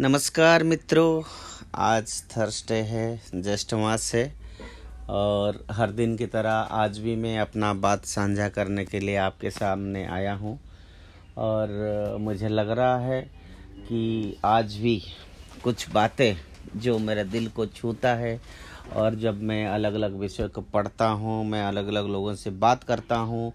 नमस्कार 0.00 0.62
मित्रों, 0.62 1.22
आज 1.74 2.22
थर्सडे 2.30 2.74
है 2.74 3.20
ज्येष्ठ 3.34 3.72
मास 3.74 4.10
है, 4.14 4.24
और 5.08 5.58
हर 5.70 5.90
दिन 5.90 6.16
की 6.16 6.26
तरह 6.26 6.50
आज 6.50 6.98
भी 6.98 7.14
मैं 7.16 7.38
अपना 7.38 7.72
बात 7.74 8.04
साझा 8.04 8.48
करने 8.48 8.84
के 8.84 8.98
लिए 9.00 9.14
आपके 9.16 9.50
सामने 9.50 10.04
आया 10.06 10.34
हूँ। 10.34 10.58
और 11.36 12.16
मुझे 12.20 12.48
लग 12.48 12.70
रहा 12.70 12.98
है 12.98 13.20
कि 13.78 14.36
आज 14.44 14.74
भी 14.76 15.00
कुछ 15.64 15.88
बातें 15.90 16.36
जो 16.76 16.98
मेरे 16.98 17.24
दिल 17.24 17.48
को 17.48 17.66
छूता 17.66 18.14
है, 18.14 18.40
और 18.96 19.14
जब 19.14 19.40
मैं 19.42 19.66
अलग 19.66 19.94
अलग 19.94 20.18
विषय 20.20 20.48
को 20.48 20.60
पढ़ता 20.74 21.06
हूँ, 21.06 21.44
मैं 21.44 21.62
अलग 21.64 21.88
अलग 21.88 22.08
लोगों 22.08 22.34
से 22.34 22.50
बात 22.50 22.84
करता 22.84 23.16
हूँ, 23.16 23.52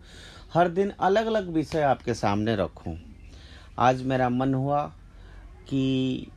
हर 0.54 0.70
दिन 0.70 0.92
अलग 1.00 1.26
अलग 1.26 1.50
विषय 1.50 1.82
आपके 1.82 2.14
सामने 2.14 2.56
रखूँ। 2.56 2.98
आज 3.80 4.04
मेरा 4.04 4.30
मन 4.30 4.54
हुआ 4.54 4.92
कि 5.72 6.28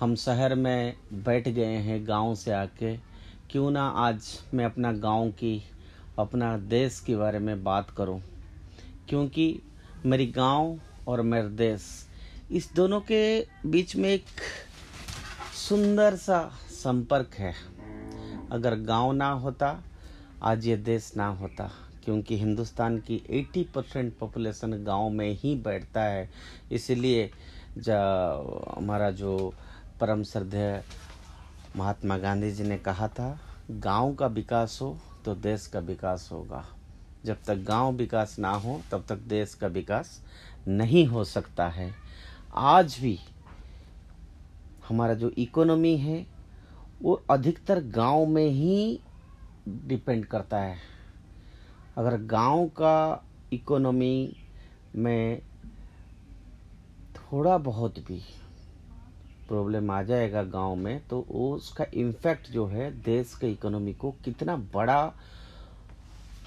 हम 0.00 0.14
शहर 0.14 0.54
में 0.54 0.96
बैठ 1.12 1.48
गए 1.48 1.76
हैं 1.76 2.08
गाँव 2.08 2.34
से 2.34 2.50
आके। 2.50 2.96
क्यों 3.50 3.70
ना 3.70 3.88
आज 3.88 4.40
मैं 4.54 4.64
अपना 4.64 4.92
गाँव 4.92 5.30
की, 5.30 5.62
अपना 6.18 6.58
देश 6.58 7.00
के 7.00 7.16
बारे 7.16 7.38
में 7.38 7.64
बात 7.64 7.90
करूँ? 7.90 8.22
क्योंकि 9.08 9.62
मेरी 10.06 10.26
गाँव 10.26 10.80
और 11.08 11.22
मेरा 11.22 11.48
देश, 11.48 12.08
इस 12.50 12.74
दोनों 12.74 13.00
के 13.00 13.46
बीच 13.66 13.96
में 13.96 14.08
एक 14.08 14.24
सुंदर 15.68 16.16
सा 16.16 16.52
संपर्क 16.70 17.34
है। 17.34 17.54
अगर 18.52 18.74
गाँव 18.74 19.12
ना 19.12 19.30
होता, 19.30 19.84
आज 20.42 20.66
ये 20.66 20.76
देश 20.76 21.12
ना 21.16 21.26
होता। 21.26 21.72
क्योंकि 22.04 22.38
हिंदुस्तान 22.38 22.98
की 22.98 23.22
80 23.30 23.64
परसेंट 23.64 24.18
पॉपुलेशन 24.18 24.84
गाँव 24.84 25.10
में 25.10 25.30
ही 25.30 25.54
बैठता 25.54 26.02
है। 26.02 26.30
इसलिए 26.72 27.30
हमारा 27.78 29.10
जो 29.10 29.54
परम 30.00 30.22
श्रद्धेय 30.22 30.82
महात्मा 31.76 32.18
गांधी 32.18 32.50
जी 32.50 32.64
ने 32.64 32.78
कहा 32.78 33.08
था, 33.08 33.38
गाँव 33.70 34.14
का 34.14 34.26
विकास 34.26 34.78
हो 34.82 34.98
तो 35.24 35.34
देश 35.34 35.66
का 35.66 35.78
विकास 35.78 36.28
होगा। 36.32 36.64
जब 37.24 37.36
तक 37.46 37.54
गाँव 37.54 37.92
विकास 37.92 38.38
ना 38.38 38.50
हो, 38.50 38.80
तब 38.92 39.04
तक 39.08 39.16
देश 39.16 39.54
का 39.54 39.66
विकास 39.66 40.20
नहीं 40.68 41.06
हो 41.06 41.24
सकता 41.24 41.68
है। 41.68 41.94
आज 42.54 42.98
भी 43.00 43.18
हमारा 44.88 45.14
जो 45.14 45.30
इकोनॉमी 45.30 45.96
है, 45.96 46.26
वो 47.02 47.22
अधिकतर 47.30 47.80
गाँव 47.80 48.26
में 48.26 48.46
ही 48.46 49.00
डिपेंड 49.68 50.24
करता 50.24 50.58
है। 50.58 50.76
अगर 51.96 52.16
गाँव 52.16 52.66
का 52.66 53.24
इकोनॉमी 53.52 54.36
में 54.96 55.42
थोड़ा 57.32 57.56
बहुत 57.58 57.98
भी 57.98 58.20
प्रॉब्लम 59.48 59.90
आ 59.90 60.02
जाएगा 60.02 60.42
गाँव 60.42 60.74
में 60.74 61.00
तो 61.08 61.24
वो 61.30 61.54
उसका 61.54 61.84
इम्पैक्ट 61.94 62.50
जो 62.50 62.66
है 62.66 62.90
देश 63.02 63.34
के 63.34 63.50
इकोनॉमी 63.52 63.92
को 63.94 64.10
कितना 64.24 64.56
बड़ा 64.74 65.12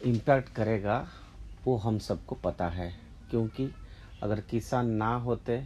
इम्पैक्ट 0.05 0.49
करेगा, 0.49 1.07
वो 1.65 1.75
हम 1.77 1.97
सबको 1.99 2.35
पता 2.35 2.67
है। 2.67 2.91
क्योंकि 3.29 3.69
अगर 4.23 4.39
किसान 4.41 4.89
ना 4.91 5.13
होते 5.15 5.61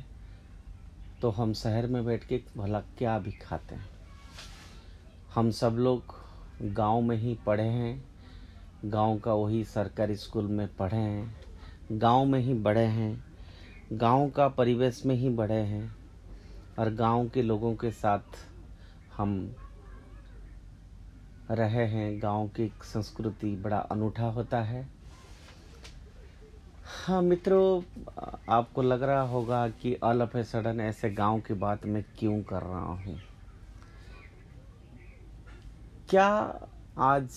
तो 1.21 1.30
हम 1.30 1.53
शहर 1.53 1.88
में 1.88 2.03
बैठ 2.05 2.23
के 2.23 2.41
भला 2.58 2.80
क्या 2.97 3.17
भी 3.19 3.31
खाते। 3.31 3.75
हैं 3.75 3.88
हम 5.36 5.52
सब 5.52 5.75
लोग 5.77 6.16
गाँव 6.73 7.02
में 7.02 7.16
ही 7.17 7.38
पढ़े 7.45 7.63
हैं, 7.63 8.03
गाँव 8.86 9.19
का 9.19 9.33
वही 9.33 9.63
सरकारी 9.63 10.16
स्कूल 10.16 10.47
में 10.47 10.67
पढ़े 10.75 10.97
हैं, 10.97 11.36
गाँव 11.91 12.25
में 12.25 12.39
ही 12.39 12.53
बड़े 12.53 12.86
हैं। 12.86 13.34
गाँव 13.94 14.30
का 14.30 14.47
परिवेश 14.47 15.05
में 15.05 15.16
ही 15.16 15.30
बड़े 15.30 15.55
हैं 15.55 15.95
और 16.80 16.89
गाँव 16.94 17.30
के 17.30 17.41
लोगों 17.41 17.75
के 17.75 17.92
साथ 17.92 18.38
हम 19.17 19.55
रहे 21.52 21.86
हैं। 21.86 22.22
गाँव 22.22 22.47
की 22.47 22.73
संस्कृति 22.83 23.55
बड़ा 23.55 23.77
अनूठा 23.77 24.26
होता 24.26 24.61
है। 24.61 24.87
हाँ 26.86 27.21
मित्रों, 27.21 27.82
आपको 28.49 28.82
लग 28.82 29.04
रहा 29.04 29.21
होगा 29.21 29.70
कि 29.70 29.98
ऑल 30.04 30.21
ऑफ़ 30.21 30.38
ए 30.38 30.43
सडन 30.43 30.80
ऐसे 30.80 31.09
गाँव 31.09 31.39
की 31.39 31.54
बात 31.54 31.86
मैं 31.86 32.04
क्यों 32.20 32.42
कर 32.42 32.61
रहा 32.61 32.93
हूँ? 32.93 33.20
क्या 36.09 36.59
आज 36.98 37.30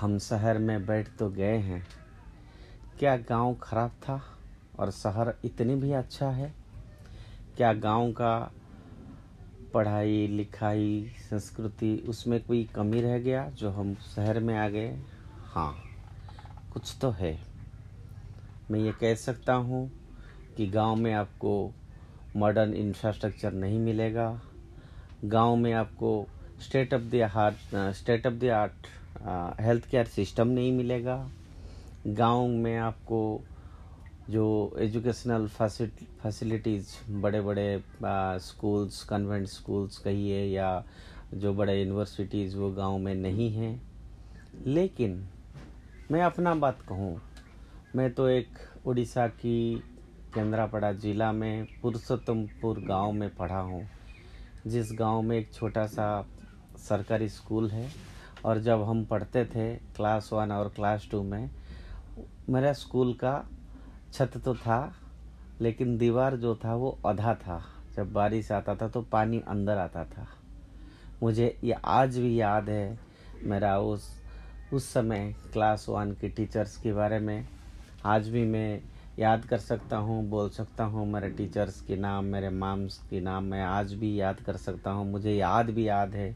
हम 0.00 0.18
शहर 0.18 0.58
में 0.58 0.86
बैठ 0.86 1.08
तो 1.18 1.30
गए 1.30 1.56
हैं? 1.56 1.86
क्या 2.98 3.16
गाँव 3.16 3.54
खराब 3.54 3.90
था? 3.90 4.22
और 4.80 4.90
शहर 4.90 5.32
इतनी 5.44 5.74
भी 5.74 5.92
अच्छा 5.92 6.28
है। 6.30 6.52
क्या 7.56 7.72
गाँव 7.74 8.12
का 8.12 8.52
पढ़ाई, 9.74 10.26
लिखाई, 10.26 11.10
संस्कृति 11.30 11.96
उसमें 12.08 12.40
कोई 12.44 12.64
कमी 12.74 13.00
रह 13.00 13.18
गया 13.18 13.48
जो 13.50 13.70
हम 13.70 13.94
शहर 14.14 14.38
में 14.40 14.56
आ 14.58 14.68
गए? 14.68 14.98
हाँ 15.46 15.74
कुछ 16.72 16.96
तो 17.00 17.10
है। 17.10 17.38
मैं 18.70 18.80
ये 18.80 18.92
कह 18.92 19.14
सकता 19.14 19.54
हूँ 19.54 19.90
कि 20.56 20.66
गाँव 20.66 20.96
में 20.96 21.12
आपको 21.14 21.52
मॉडर्न 22.36 22.74
इंफ्रास्ट्रक्चर 22.74 23.52
नहीं 23.52 23.78
मिलेगा। 23.78 24.40
गाँव 25.24 25.56
में 25.56 25.72
आपको 25.72 26.26
state 26.60 26.94
of 26.94 27.02
the 27.02 27.28
heart 27.32 27.74
state 27.94 28.26
of 28.26 28.34
the 28.34 28.48
art 28.50 28.86
health 29.60 29.88
care 29.90 30.06
system 30.06 30.48
नहीं 30.48 30.72
मिलेगा। 30.72 31.16
गाँव 32.06 32.46
में 32.48 32.76
आपको 32.78 33.20
जो 34.30 34.76
एजुकेशनल 34.78 35.46
फैसिलिटीज़ 35.48 36.88
बड़े 37.22 37.40
बड़े 37.40 37.82
स्कूल्स 38.40 39.02
कन्वेंट 39.04 39.46
स्कूल्स 39.48 39.96
कहिए 39.98 40.44
या 40.46 40.68
जो 41.34 41.52
बड़े 41.54 41.78
यूनिवर्सिटीज़ 41.78 42.56
वो 42.56 42.70
गाँव 42.70 42.98
में 42.98 43.14
नहीं 43.14 43.50
हैं। 43.52 43.80
लेकिन 44.66 45.22
मैं 46.10 46.22
अपना 46.22 46.54
बात 46.54 46.78
कहूँ, 46.88 47.20
मैं 47.96 48.12
तो 48.14 48.28
एक 48.28 48.58
उड़ीसा 48.86 49.26
की 49.28 49.74
केंद्रापड़ा 50.34 50.92
ज़िला 50.92 51.32
में 51.32 51.66
पुरुषोत्तमपुर 51.82 52.80
गाँव 52.88 53.12
में 53.12 53.28
पढ़ा 53.36 53.60
हूँ, 53.60 53.86
जिस 54.66 54.92
गाँव 54.98 55.22
में 55.22 55.36
एक 55.38 55.52
छोटा 55.54 55.86
सा 55.86 56.26
सरकारी 56.78 57.28
स्कूल 57.28 57.70
है 57.70 57.88
और 58.44 58.60
जब 58.62 58.82
हम 58.82 59.04
पढ़ते 59.04 59.44
थे 59.44 59.74
क्लास 59.96 60.30
वन 60.32 60.52
और 60.52 60.68
क्लास 60.76 61.08
टू 61.10 61.22
में, 61.22 61.50
मेरा 62.50 62.72
स्कूल 62.72 63.12
का 63.14 63.32
छत 64.12 64.36
तो 64.44 64.54
था, 64.54 64.94
लेकिन 65.60 65.96
दीवार 65.98 66.36
जो 66.36 66.54
था 66.54 66.74
वो 66.74 66.98
आधा 67.06 67.34
था। 67.36 67.62
जब 67.96 68.12
बारिश 68.12 68.50
आता 68.52 68.74
था 68.74 68.88
तो 68.88 69.02
पानी 69.02 69.42
अंदर 69.48 69.78
आता 69.78 70.04
था। 70.06 70.26
मुझे 71.22 71.56
ये 71.64 71.76
आज 71.84 72.18
भी 72.18 72.40
याद 72.40 72.68
है, 72.68 72.98
मेरा 73.44 73.78
उस 73.78 74.08
उस 74.72 74.92
समय 74.92 75.34
क्लास 75.52 75.86
वन 75.88 76.10
के 76.12 76.28
टीचर्स 76.28 76.76
के 76.76 76.92
बारे 76.92 77.18
में। 77.18 77.46
आज 78.06 78.28
भी 78.28 78.44
मैं 78.44 78.80
याद 79.18 79.44
कर 79.44 79.58
सकता 79.58 79.96
हूँ, 79.96 80.22
बोल 80.30 80.48
सकता 80.50 80.84
हूँ, 80.84 81.06
मेरे 81.06 81.28
टीचर्स 81.30 81.80
के 81.80 81.96
नाम, 81.96 82.24
मेरे 82.24 82.50
माम्स 82.50 82.98
के 83.10 83.20
नाम 83.20 83.44
मैं 83.44 83.62
आज 83.62 83.92
भी 83.94 84.14
याद 84.20 84.40
कर 84.40 84.56
सकता 84.56 84.90
हूँ। 84.90 85.10
मुझे 85.10 85.32
याद 85.32 85.70
भी 85.70 85.88
याद 85.88 86.14
है 86.14 86.34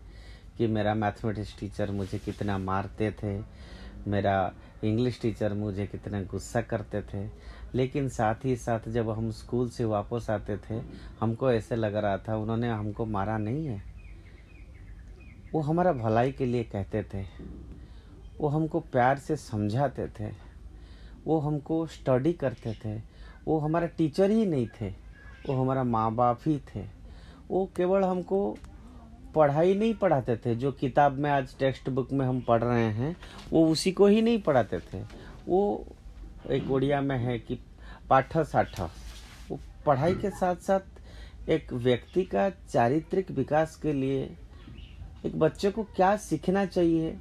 कि 0.59 0.67
मेरा 0.67 0.95
मैथमेटिक्स 0.95 1.59
टीचर 1.61 1.91
मुझे 1.91 2.19
कितना 2.19 2.59
मारते 2.59 3.11
थे, 3.23 3.39
मेरा 4.09 4.53
इंग्लिश 4.85 5.21
टीचर 5.23 5.53
मुझे 5.55 5.87
कितना 5.87 6.23
गुस्सा 6.23 6.61
करते 6.63 7.03
थे। 7.05 7.27
लेकिन 7.75 8.09
साथ 8.09 8.35
ही 8.45 8.57
साथ 8.57 8.89
जब 8.89 9.11
हम 9.11 9.31
स्कूल 9.31 9.69
से 9.69 9.85
वापस 9.85 10.27
आते 10.31 10.57
थे, 10.57 10.83
हमको 11.21 11.53
ऐसे 11.53 11.77
लग 11.77 11.95
रहा 11.95 12.19
था, 12.19 12.37
उन्होंने 12.37 12.69
हमको 12.69 13.07
मारा 13.07 13.39
नहीं 13.39 13.67
है। 13.67 13.83
वो 15.53 15.61
हमारा 15.61 15.93
भलाई 15.93 16.33
के 16.33 16.47
लिए 16.47 16.65
कहते 16.65 17.03
थे। 17.03 17.23
वो 18.41 18.49
हमको 18.49 18.81
प्यार 18.81 19.19
से 19.19 19.37
समझाते 19.37 20.07
थे। 20.07 20.33
वो 21.27 21.39
हमको 21.39 21.87
स्टडी 21.87 22.33
करते 22.33 22.79
थे। 22.85 23.03
वो 23.47 23.59
हमारा 23.59 23.87
टीचर 23.87 24.31
ही 24.31 24.47
नहीं 24.47 24.69
थे। 24.81 24.89
वो 25.49 25.63
हमारा 25.63 25.85
माँ 25.85 26.15
बाप 26.15 26.41
ही 26.47 26.61
थे। 26.75 26.85
वो 27.49 27.71
केवल 27.77 28.03
हमको 28.05 28.57
पढ़ाई 29.35 29.75
नहीं 29.75 29.95
पढ़ाते 29.95 30.37
थे। 30.37 30.55
जो 30.55 30.73
किताब 30.73 31.13
में 31.13 31.31
आज 31.31 31.59
टेक्स्ट 31.59 31.91
बुक 31.91 32.13
में 32.13 32.27
हम 32.27 32.41
पढ़ 32.41 32.63
रहे 32.65 32.85
हैं, 32.85 33.17
वो 33.51 33.69
उसी 33.69 33.93
को 33.93 34.07
ही 34.07 34.23
नहीं 34.23 34.43
पढ़ाते 34.43 34.79
थे। 34.79 35.03
वो 35.49 35.87
एक 36.51 36.71
उड़िया 36.71 37.01
में 37.01 37.19
है 37.19 37.39
कि 37.39 37.59
पाठ 38.11 38.37
साठ 38.39 38.81
वो 39.51 39.59
पढ़ाई 39.87 40.15
के 40.15 40.31
साथ 40.31 40.57
साथ 40.57 41.49
एक 41.49 41.73
व्यक्ति 41.73 42.23
का 42.23 42.51
चारित्रिक 42.51 43.31
विकास 43.31 43.77
के 43.77 43.93
लिए 43.93 44.37
एक 45.27 45.39
बच्चे 45.39 45.71
को 45.71 45.83
क्या 45.85 46.17
सीखना 46.17 46.65
चाहिए, 46.67 47.19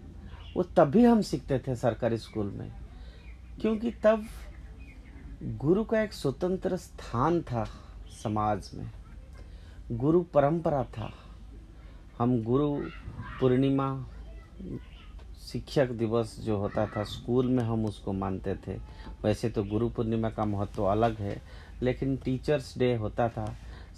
वो 0.58 0.64
तभी 0.64 1.06
हम 1.06 1.22
सीखते 1.22 1.60
थे 1.60 1.76
सरकारी 1.76 2.18
स्कूल 2.18 2.46
में। 2.46 2.72
क्योंकि 3.62 3.92
तब 3.92 4.26
गुरु 5.44 5.84
का 5.84 6.02
एक 6.02 6.14
स्वतंत्र 6.14 6.78
स्थान 6.78 7.42
था 7.42 7.68
समाज 8.24 8.72
में। 8.74 8.92
गुरु 9.92 10.24
परंपरा 10.24 10.84
था। 10.84 11.14
हम 12.20 12.44
गुरु 12.44 12.76
पूर्णिमा 13.40 14.08
शिक्षक 15.44 15.90
दिवस 15.90 16.36
जो 16.40 16.58
होता 16.58 16.86
था, 16.88 17.04
स्कूल 17.04 17.48
में 17.48 17.64
हम 17.64 17.86
उसको 17.86 18.14
मानते 18.14 18.56
थे। 18.68 18.78
वैसे 19.24 19.50
तो 19.50 19.64
गुरु 19.64 19.90
पूर्णिमा 19.90 20.30
का 20.30 20.46
महत्व 20.46 20.84
अलग 20.84 21.18
है, 21.18 21.42
लेकिन 21.82 22.16
टीचर्स 22.18 22.78
डे 22.78 22.94
होता 22.96 23.28
था। 23.30 23.46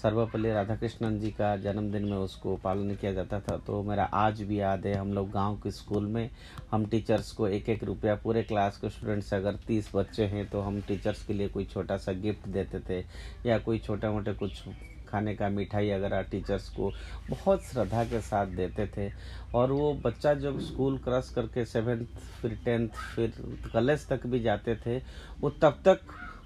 सर्वपल्ली 0.02 0.52
राधाकृष्णन 0.52 1.20
जी 1.20 1.30
का 1.32 1.56
जन्मदिन 1.58 2.06
में 2.06 2.18
उसको 2.18 2.56
पालन 2.56 2.96
किया 2.96 3.12
जाता 3.14 3.40
था। 3.40 3.58
तो 3.58 3.82
मेरा 3.84 4.04
आज 4.04 4.42
भी 4.42 4.60
याद 4.60 4.86
है, 4.88 4.94
हम 4.94 5.14
लोग 5.14 5.30
गाँव 5.32 5.56
के 5.56 5.72
स्कूल 5.72 6.06
में 6.06 6.30
हम 6.72 6.86
टीचर्स 6.86 7.32
को 7.32 7.48
एक 7.48 7.70
एक 7.70 7.84
रुपया 7.84 8.16
पूरे 8.16 8.44
क्लास 8.44 8.78
के 8.78 8.90
स्टूडेंट्स, 8.90 9.34
अगर 9.34 9.56
तीस 9.68 9.92
बच्चे 9.96 10.26
हैं 10.26 10.50
तो 10.50 10.62
हम 10.62 10.82
टीचर्स 10.82 11.26
के 11.26 11.34
लिए 11.34 11.48
कोई 11.48 11.66
छोटा 11.66 11.98
सा 11.98 12.12
गिफ्ट 12.14 12.48
देते 12.48 12.80
थे 12.90 13.04
या 13.46 13.58
कोई 13.60 13.80
छोटा 13.80 14.12
मोटे 14.12 14.34
कुछ 14.34 14.64
खाने 15.06 15.36
का 15.36 15.50
मिठाई 15.50 15.90
अगर 15.90 16.22
टीचर्स 16.32 16.70
को 16.70 16.92
बहुत 17.30 17.64
श्रद्धा 17.64 18.04
के 18.04 18.22
साथ 18.22 18.48
देते 18.56 18.88
थे 18.88 19.10
और 19.56 19.72
वो 19.72 19.94
बच्चा 20.06 20.34
जब 20.36 20.60
स्कूल 20.62 20.98
क्रॉस 20.98 21.30
करके 21.30 21.66
सेवेंथ 21.66 22.06
फिर 22.42 22.60
टेंथ 22.66 22.90
फिर 23.16 23.34
कॉलेज 23.74 24.08
तक 24.08 24.28
भी 24.28 24.40
जाते 24.40 24.76
थे, 24.76 24.98
वो 25.42 25.50
तब 25.52 25.82
तक 25.86 26.00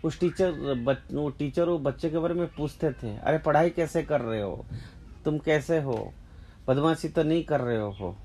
उस 0.05 0.19
टीचर 0.19 0.51
वो 1.13 1.29
टीचर 1.29 1.69
वो 1.69 1.77
बच्चे 1.79 2.09
के 2.09 2.17
बारे 2.17 2.33
में 2.33 2.47
पूछते 2.47 2.91
थे, 2.93 3.15
अरे 3.17 3.37
पढ़ाई 3.39 3.69
कैसे 3.69 4.03
कर 4.03 4.21
रहे 4.21 4.41
हो? 4.41 4.65
तुम 5.25 5.37
कैसे 5.39 5.79
हो? 5.81 6.11
बदमाशी 6.67 7.09
तो 7.09 7.23
नहीं 7.23 7.43
कर 7.43 7.61
रहे 7.61 7.77
हो? 7.77 8.15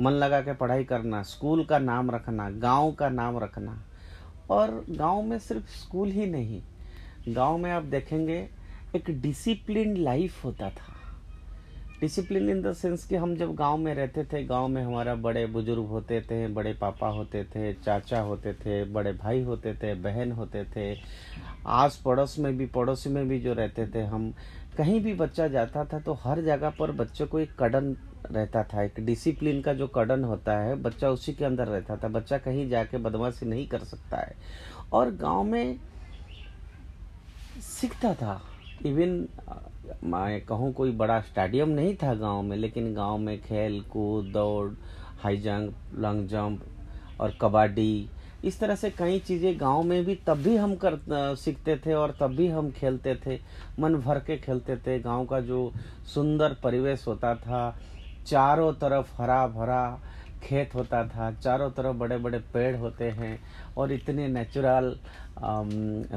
मन 0.00 0.12
लगा 0.12 0.40
के 0.40 0.52
पढ़ाई 0.54 0.84
करना 0.84 1.22
स्कूल 1.22 1.64
का 1.64 1.78
नाम 1.78 2.10
रखना, 2.10 2.48
गाँव 2.50 2.92
का 2.92 3.08
नाम 3.08 3.38
रखना। 3.38 3.82
और 4.50 4.84
गाँव 4.88 5.22
में 5.22 5.38
सिर्फ़ 5.38 5.68
स्कूल 5.72 6.08
ही 6.08 6.26
नहीं, 6.26 6.60
गाँव 7.28 7.58
में 7.58 7.70
आप 7.72 7.82
देखेंगे 7.84 8.48
एक 8.96 9.10
डिसिप्लिन 9.10 9.96
लाइफ 9.96 10.44
होता 10.44 10.70
था। 10.70 10.92
डिसिप्लिन 12.00 12.48
इन 12.50 12.62
द 12.62 12.72
सेंस 12.72 13.06
कि 13.06 13.16
हम 13.16 13.36
जब 13.36 13.54
गाँव 13.54 13.76
में 13.76 13.94
रहते 13.94 14.24
थे, 14.24 14.44
गाँव 14.44 14.68
में 14.68 14.82
हमारा 14.82 15.14
बड़े 15.14 15.46
बुज़ुर्ग 15.46 15.84
होते 15.84 16.20
थे, 16.20 16.48
बड़े 16.48 16.74
पापा 16.74 17.08
होते 17.08 17.44
थे, 17.44 17.72
चाचा 17.72 18.20
होते 18.20 18.52
थे, 18.52 18.84
बड़े 18.84 19.12
भाई 19.12 19.42
होते 19.42 19.74
थे, 19.74 19.94
बहन 19.94 20.32
होते 20.32 20.64
थे 20.64 21.00
आस 21.66 22.02
पड़ोस 22.04 22.38
में 22.38 22.56
भी, 22.58 22.66
पड़ोसी 22.66 23.10
में 23.10 23.28
भी 23.28 23.40
जो 23.40 23.52
रहते 23.52 23.86
थे, 23.86 24.02
हम 24.02 24.34
कहीं 24.78 25.00
भी 25.00 25.14
बच्चा 25.14 25.48
जाता 25.48 25.84
था 25.84 26.00
तो 26.00 26.12
हर 26.12 26.40
जगह 26.40 26.70
पर 26.70 26.92
बच्चे 26.92 27.24
को 27.24 27.40
एक 27.40 27.54
कडन 27.54 27.96
रहता 28.30 28.62
था, 28.62 28.82
एक 28.82 28.94
डिसिप्लिन 29.00 29.60
का 29.62 29.74
जो 29.74 29.88
कडन 29.88 30.24
होता 30.24 30.58
है, 30.58 30.74
बच्चा 30.74 31.10
उसी 31.10 31.32
के 31.32 31.44
अंदर 31.44 31.66
रहता 31.66 31.96
था। 31.96 32.08
बच्चा 32.08 32.38
कहीं 32.38 32.68
जाके 32.68 32.96
बदमाशी 32.96 33.46
नहीं 33.46 33.66
कर 33.68 33.78
सकता 33.78 34.16
है। 34.16 34.36
और 34.92 35.10
गाँव 35.10 35.42
में 35.42 35.78
सीखता 37.60 38.14
था। 38.14 38.42
इवन 38.82 39.26
मैं 40.04 40.40
कहूँ 40.46 40.72
कोई 40.72 40.90
बड़ा 40.92 41.20
स्टेडियम 41.20 41.68
नहीं 41.68 41.94
था 42.02 42.14
गाँव 42.14 42.42
में, 42.42 42.56
लेकिन 42.56 42.92
गाँव 42.94 43.18
में 43.18 43.38
खेल 43.42 43.80
कूद, 43.92 44.24
दौड़ 44.24 44.70
हाई 45.22 45.36
जंप 45.36 45.74
लॉन्ग 45.94 46.26
जंप 46.28 46.62
और 47.20 47.36
कबड्डी, 47.40 48.08
इस 48.44 48.58
तरह 48.60 48.74
से 48.76 48.90
कई 48.90 49.18
चीज़ें 49.18 49.60
गाँव 49.60 49.82
में 49.82 50.04
भी 50.04 50.14
तब 50.26 50.42
भी 50.42 50.56
हम 50.56 50.74
कर 50.74 50.98
सीखते 51.36 51.76
थे 51.76 51.94
और 51.94 52.16
तब 52.20 52.34
भी 52.36 52.48
हम 52.48 52.70
खेलते 52.70 53.14
थे, 53.16 53.38
मन 53.80 53.94
भर 53.96 54.18
के 54.18 54.36
खेलते 54.36 54.76
थे। 54.76 54.98
गाँव 55.00 55.24
का 55.26 55.40
जो 55.40 55.70
सुंदर 56.14 56.56
परिवेश 56.62 57.06
होता 57.06 57.34
था, 57.34 57.76
चारों 58.26 58.72
तरफ़ 58.74 59.14
हरा 59.16 59.46
भरा 59.48 60.00
खेत 60.44 60.74
होता 60.74 61.02
था, 61.08 61.30
चारों 61.32 61.70
तरफ़ 61.70 61.96
बड़े 61.96 62.16
बड़े 62.18 62.38
पेड़ 62.52 62.76
होते 62.76 63.04
हैं 63.10 63.38
और 63.76 63.92
इतने 63.92 64.28
नेचुरल 64.28 64.94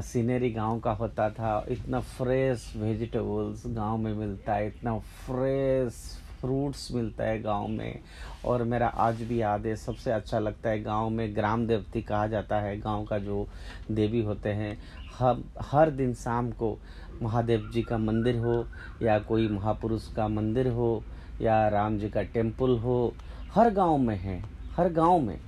सीनरी 0.02 0.50
गाँव 0.50 0.78
का 0.80 0.92
होता 0.92 1.28
था। 1.30 1.64
इतना 1.68 2.00
फ्रेश 2.00 2.72
वेजिटेबल्स 2.76 3.62
गाँव 3.66 3.96
में 3.96 4.12
मिलता 4.14 4.54
है, 4.54 4.66
इतना 4.66 4.98
फ्रेश 4.98 6.06
फ्रूट्स 6.40 6.88
मिलता 6.92 7.24
है 7.24 7.40
गाँव 7.42 7.68
में। 7.68 8.00
और 8.44 8.62
मेरा 8.62 8.86
आज 8.86 9.22
भी 9.22 9.40
याद 9.40 9.66
है, 9.66 9.74
सबसे 9.76 10.10
अच्छा 10.12 10.38
लगता 10.38 10.70
है 10.70 10.82
गाँव 10.82 11.08
में 11.10 11.34
ग्राम 11.36 11.66
देवती 11.66 12.02
कहा 12.02 12.26
जाता 12.26 12.60
है, 12.60 12.78
गाँव 12.80 13.04
का 13.04 13.18
जो 13.18 13.46
देवी 13.90 14.22
होते 14.22 14.48
हैं। 14.50 14.76
हर 15.18 15.42
हर 15.62 15.90
दिन 15.90 16.14
शाम 16.14 16.50
को 16.50 16.76
महादेव 17.22 17.70
जी 17.74 17.82
का 17.82 17.98
मंदिर 17.98 18.36
हो 18.36 18.64
या 19.02 19.18
कोई 19.18 19.48
महापुरुष 19.48 20.12
का 20.14 20.28
मंदिर 20.28 20.68
हो 20.68 21.02
या 21.40 21.68
राम 21.68 21.98
जी 21.98 22.08
का 22.08 22.22
टेंपल 22.24 22.76
हो 22.78 23.14
हर 23.54 23.70
गाँव 23.70 23.96
में 23.98 24.16
है, 24.16 24.42
हर 24.76 24.92
गाँव 24.92 25.18
में। 25.20 25.38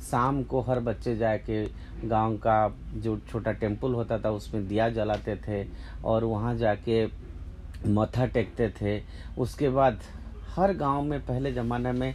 शाम 0.00 0.42
को 0.42 0.60
हर 0.60 0.80
बच्चे 0.80 1.16
जाके 1.16 1.64
गाँव 2.08 2.36
का 2.36 2.76
जो 2.94 3.16
छोटा 3.30 3.52
टेंपल 3.52 3.94
होता 3.94 4.18
था, 4.18 4.30
उसमें 4.30 4.66
दिया 4.68 4.88
जलाते 4.88 5.36
थे 5.48 5.64
और 6.04 6.24
वहाँ 6.24 6.54
जाके 6.56 7.04
मथा 7.86 8.26
टेकते 8.26 8.68
थे। 8.80 9.00
उसके 9.38 9.68
बाद 9.68 10.00
हर 10.54 10.72
गाँव 10.76 11.02
में 11.02 11.20
पहले 11.20 11.52
ज़माने 11.52 11.92
में 11.92 12.14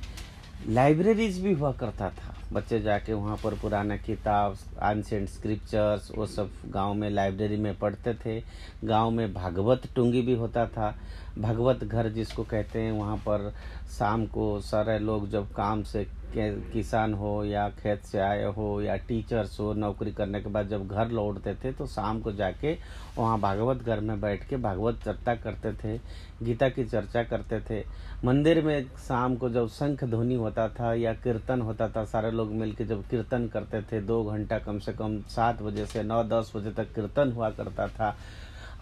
लाइब्रेरीज 0.68 1.40
भी 1.42 1.54
हुआ 1.54 1.72
करता 1.72 2.10
था। 2.10 2.34
बच्चे 2.54 2.80
जाके 2.80 3.14
वहाँ 3.14 3.36
पर 3.44 3.54
पुराना 3.54 3.98
किताब 3.98 4.58
एंशेंट 4.84 5.28
स्क्रिप्चर्स 5.30 6.12
वो 6.18 6.26
सब 6.26 6.52
गाँव 6.66 6.94
में 6.94 7.10
लाइब्रेरी 7.10 7.58
में 7.58 7.78
पढ़ते 7.80 8.14
थे। 8.16 8.40
गाँव 8.84 9.12
में 9.12 9.34
भागवत 9.34 9.88
टुंगी 9.96 10.22
भी 10.22 10.36
होता 10.36 10.66
था। 10.68 10.96
भगवत 11.38 11.84
घर 11.84 12.10
जिसको 12.10 12.44
कहते 12.44 12.82
हैं, 12.82 12.92
वहाँ 12.92 13.16
पर 13.20 13.52
शाम 13.90 14.26
को 14.26 14.60
सारे 14.62 14.98
लोग 15.00 15.30
जब 15.30 15.52
काम 15.54 15.84
से 15.84 16.06
किसान 16.36 17.14
हो 17.14 17.44
या 17.46 17.68
खेत 17.74 18.04
से 18.04 18.20
आए 18.20 18.46
हो 18.54 18.82
या 18.82 18.96
टीचर्स 19.08 19.60
हो 19.60 19.74
नौकरी 19.74 20.12
करने 20.12 20.42
के 20.42 20.50
बाद 20.50 20.70
जब 20.70 20.88
घर 20.88 21.10
लौटते 21.10 21.54
थे 21.56 21.72
तो 21.72 21.86
शाम 21.88 22.20
को 22.22 22.32
जाके 22.32 22.74
वहाँ 23.18 23.40
भागवत 23.40 23.84
घर 23.84 24.00
में 24.00 24.20
बैठ 24.22 24.48
के 24.50 24.58
भागवत 24.58 25.00
चर्चा 25.06 25.36
करते 25.36 25.74
थे, 25.74 25.98
गीता 26.44 26.70
की 26.70 26.86
चर्चा 26.86 27.24
करते 27.24 27.60
थे। 27.62 27.84
मंदिर 28.26 28.62
में 28.64 28.86
शाम 28.98 29.36
को 29.36 29.50
जब 29.50 29.68
शंख 29.70 30.04
ध्वनि 30.04 30.36
होता 30.36 30.68
था 30.70 30.94
या 30.94 31.14
कीर्तन 31.16 31.62
होता 31.62 31.88
था, 31.90 32.04
सारे 32.06 32.32
लोग 32.32 32.52
मिलकर 32.54 32.86
जब 32.86 33.08
कीर्तन 33.10 33.48
करते 33.48 33.82
थे, 33.82 34.02
दो 34.02 34.24
घंटा 34.24 34.60
कम 34.60 34.80
से 34.80 34.94
कम 34.94 35.20
सात 35.30 35.62
बजे 35.62 35.86
से 35.86 36.04
नौ 36.04 36.24
दस 36.26 36.52
बजे 36.56 36.72
तक 36.74 36.94
कीर्तन 36.96 37.32
हुआ 37.32 37.50
करता 37.52 37.88
था। 37.90 38.16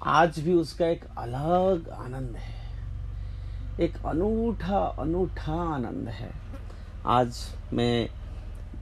आज 0.06 0.40
भी 0.40 0.54
उसका 0.54 0.88
एक 0.88 1.04
अलग 1.18 1.90
आनंद 1.90 2.36
है। 2.36 3.86
एक 3.86 3.94
अनूठा 4.06 4.80
अनूठा 5.00 5.54
आनंद 5.54 6.10
है। 6.10 6.30
आज 7.06 7.38
मैं 7.74 8.10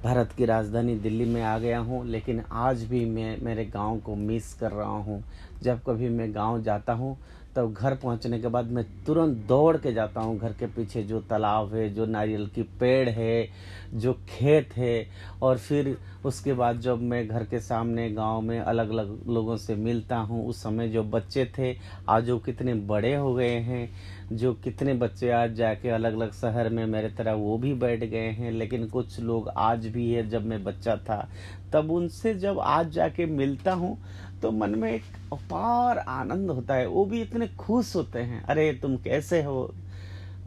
भारत 0.04 0.32
की 0.32 0.46
राजधानी 0.46 0.96
दिल्ली 0.96 1.26
में 1.26 1.42
आ 1.44 1.58
गया 1.60 1.80
हूँ, 1.80 2.06
लेकिन 2.06 2.44
आज 2.52 2.84
भी 2.84 3.06
मैं 3.06 3.38
मेरे 3.42 3.66
गाँव 3.66 4.00
को 4.00 4.16
मिस 4.16 4.54
कर 4.54 4.72
रहा 4.72 4.98
हूँ। 5.00 5.24
जब 5.64 5.84
कभी 5.84 6.10
मैं 6.10 6.36
गाँव 6.36 6.62
जाता 6.62 6.94
हूँ 6.94 7.18
तब 7.56 7.74
घर 7.74 7.96
पहुँचने 7.96 8.40
के 8.40 8.48
बाद 8.48 8.72
मैं 8.72 9.04
तुरंत 9.04 9.38
दौड़ 9.38 9.78
के 9.78 9.94
जाता 9.94 10.22
हूँ। 10.22 10.40
घर 10.40 10.54
के 10.54 10.66
पीछे 10.66 11.04
जो 11.04 11.20
तालाब 11.20 11.74
है, 11.74 11.94
जो 11.94 12.06
नारियल 12.06 12.48
की 12.48 12.64
पेड़ 12.64 13.10
है, 13.10 13.50
जो 13.94 14.14
खेत 14.14 14.70
है, 14.74 15.08
और 15.42 15.58
फिर 15.58 15.98
उसके 16.26 16.54
बाद 16.54 16.80
जब 16.80 17.02
मैं 17.02 17.28
घर 17.28 17.44
के 17.44 17.60
सामने 17.60 18.10
गाँव 18.12 18.42
में 18.42 18.60
अलग 18.60 18.90
अलग 18.90 19.28
लोगों 19.28 19.58
से 19.58 19.76
मिलता 19.76 20.18
हूँ, 20.18 20.48
उस 20.48 20.64
समय 20.64 20.88
जो 20.88 21.04
बच्चे 21.04 21.46
थे, 21.58 21.78
आज 22.10 22.30
वो 22.30 22.38
कितने 22.40 22.74
बड़े 22.74 23.16
हो 23.16 23.34
गए 23.34 23.60
हैं, 23.60 23.90
जो 24.32 24.54
कितने 24.54 24.94
बच्चे 24.94 25.30
आज 25.30 25.54
जाके 25.54 25.90
अलग 25.90 26.14
अलग 26.14 26.32
शहर 26.32 26.70
में 26.70 26.86
मेरे 26.86 27.10
तरह 27.10 27.34
वो 27.34 27.58
भी 27.58 27.74
बैठ 27.74 28.04
गए 28.04 28.30
हैं। 28.30 28.52
लेकिन 28.52 28.88
कुछ 28.88 29.20
लोग 29.20 29.50
आज 29.50 29.88
भी 29.88 30.12
है, 30.12 30.30
जब 30.30 30.46
मैं 30.46 30.64
बच्चा 30.64 30.96
था, 30.96 31.30
तब 31.74 31.92
उनसे 31.92 32.34
जब 32.34 32.60
आज 32.60 32.90
जाके 32.90 33.26
मिलता 33.26 33.74
हूँ 33.74 33.98
तो 34.42 34.52
मन 34.52 34.70
में 34.70 34.92
एक 34.92 35.04
अपार 35.34 35.98
आनंद 35.98 36.50
होता 36.50 36.74
है, 36.74 36.88
वो 36.88 37.06
भी 37.06 37.22
इतने 37.22 37.48
खुश 37.48 37.96
होते 37.96 38.20
हैं। 38.20 38.44
अरे, 38.44 38.74
तुम 38.74 38.98
कैसे 38.98 39.44
हो? 39.44 39.74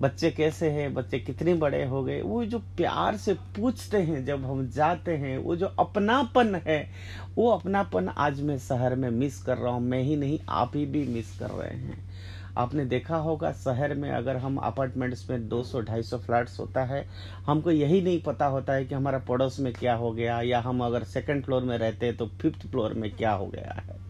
बच्चे 0.01 0.31
कैसे 0.31 0.71
हैं? 0.71 0.95
बच्चे 0.95 1.19
कितने 1.19 1.55
बड़े 1.55 1.85
हो 1.85 2.05
गए? 2.05 2.23
वो 2.23 2.45
जो 2.45 2.59
प्यार 2.59 3.17
से 3.17 3.35
पूछते 3.35 3.97
हैं, 3.97 4.25
जब 4.25 4.45
हम 4.45 4.71
जाते 4.71 5.17
हैं, 5.17 5.39
वो 5.39 5.57
जो 5.57 5.67
अपनापन 5.67 6.55
है, 6.55 6.91
वो 7.37 7.51
अपनापन 7.51 8.09
आज 8.09 8.41
मैं 8.41 8.59
शहर 8.59 8.95
में 8.95 9.11
मिस 9.11 9.43
कर 9.43 9.59
रहा 9.59 9.73
हूँ। 9.73 9.83
मैं 9.83 10.03
ही 10.03 10.17
नहीं, 10.17 10.39
आप 10.49 10.73
ही 10.75 10.87
भी 10.87 11.07
मिस 11.07 11.39
कर 11.39 11.51
रहे 11.51 11.77
हैं। 11.77 12.14
आपने 12.57 12.85
देखा 12.85 13.17
होगा, 13.17 13.51
शहर 13.55 13.95
में 13.95 14.11
अगर 14.11 14.37
हम 14.37 14.57
अपार्टमेंट्स 14.57 15.29
में 15.31 15.49
200-250 15.49 16.17
फ्लैट्स 16.17 16.59
होता 16.61 16.85
है, 16.85 17.05
हमको 17.47 17.71
यही 17.71 18.01
नहीं 18.03 18.21
पता 18.23 18.47
होता 18.47 18.73
है 18.73 18.85
कि 18.85 18.95
हमारा 18.95 19.19
पड़ोस 19.29 19.59
में 19.61 19.73
क्या 19.73 19.95
हो 19.95 20.13
गया, 20.13 20.41
या 20.43 20.61
हम 20.61 20.85
अगर 20.85 21.05
सेकंड 21.05 21.45
फ्लोर 21.45 21.63
में 21.63 21.77
रहते 21.79 22.07
हैं 22.07 22.17
तो 22.17 22.27
फिफ्थ 22.43 22.67
फ्लोर 22.67 22.95
में 22.95 23.11
क्या 23.11 23.33
हो 23.33 23.47
गया 23.47 23.75
है। 23.81 24.03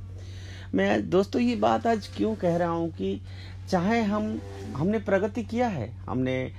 मैं, 0.75 1.11
दोस्तों, 1.11 1.41
ये 1.43 1.57
बात 1.57 1.87
आज 1.87 2.07
क्यों 2.07 2.35
कह 2.35 2.57
रहा 2.57 2.69
हूँ 2.69 2.91
कि 2.91 3.21
चाहे 3.69 4.03
हम, 4.03 4.39
हमने 4.77 4.99
प्रगति 5.01 5.43
किया 5.45 5.69
है, 5.69 5.91
हमने 6.09 6.53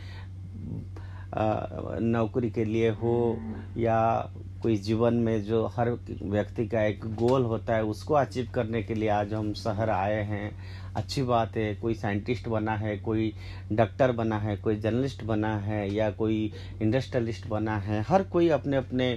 नौकरी 2.02 2.50
के 2.50 2.66
लिए 2.66 2.90
हो, 2.92 3.38
या 3.78 4.32
कोई 4.62 4.76
जीवन 4.78 5.14
में 5.16 5.44
जो 5.44 5.66
हर 5.68 5.90
व्यक्ति 6.22 6.66
का 6.68 6.84
एक 6.84 7.06
गोल 7.16 7.44
होता 7.44 7.76
है, 7.76 7.84
उसको 7.84 8.14
अचीव 8.14 8.48
करने 8.54 8.82
के 8.84 8.96
लिए 8.96 9.10
आज 9.10 9.34
हम 9.34 9.54
शहर 9.54 9.90
आए 9.90 10.22
हैं 10.24 10.50
अच्छी 10.96 11.24
बात 11.24 11.56
है, 11.58 11.74
कोई 11.76 11.94
साइंटिस्ट 11.94 12.48
बना 12.48 12.76
है, 12.76 12.98
कोई 12.98 13.34
डॉक्टर 13.72 14.12
बना 14.12 14.38
है, 14.40 14.56
कोई 14.58 14.76
जर्नलिस्ट 14.76 15.24
बना 15.24 15.56
है 15.58 15.94
या 15.94 16.10
कोई 16.12 16.52
इंडस्ट्रियलिस्ट 16.82 17.48
बना 17.48 17.78
है, 17.78 18.02
हर 18.02 18.24
कोई 18.24 18.50
अपने 18.50 18.78
अपने 18.78 19.14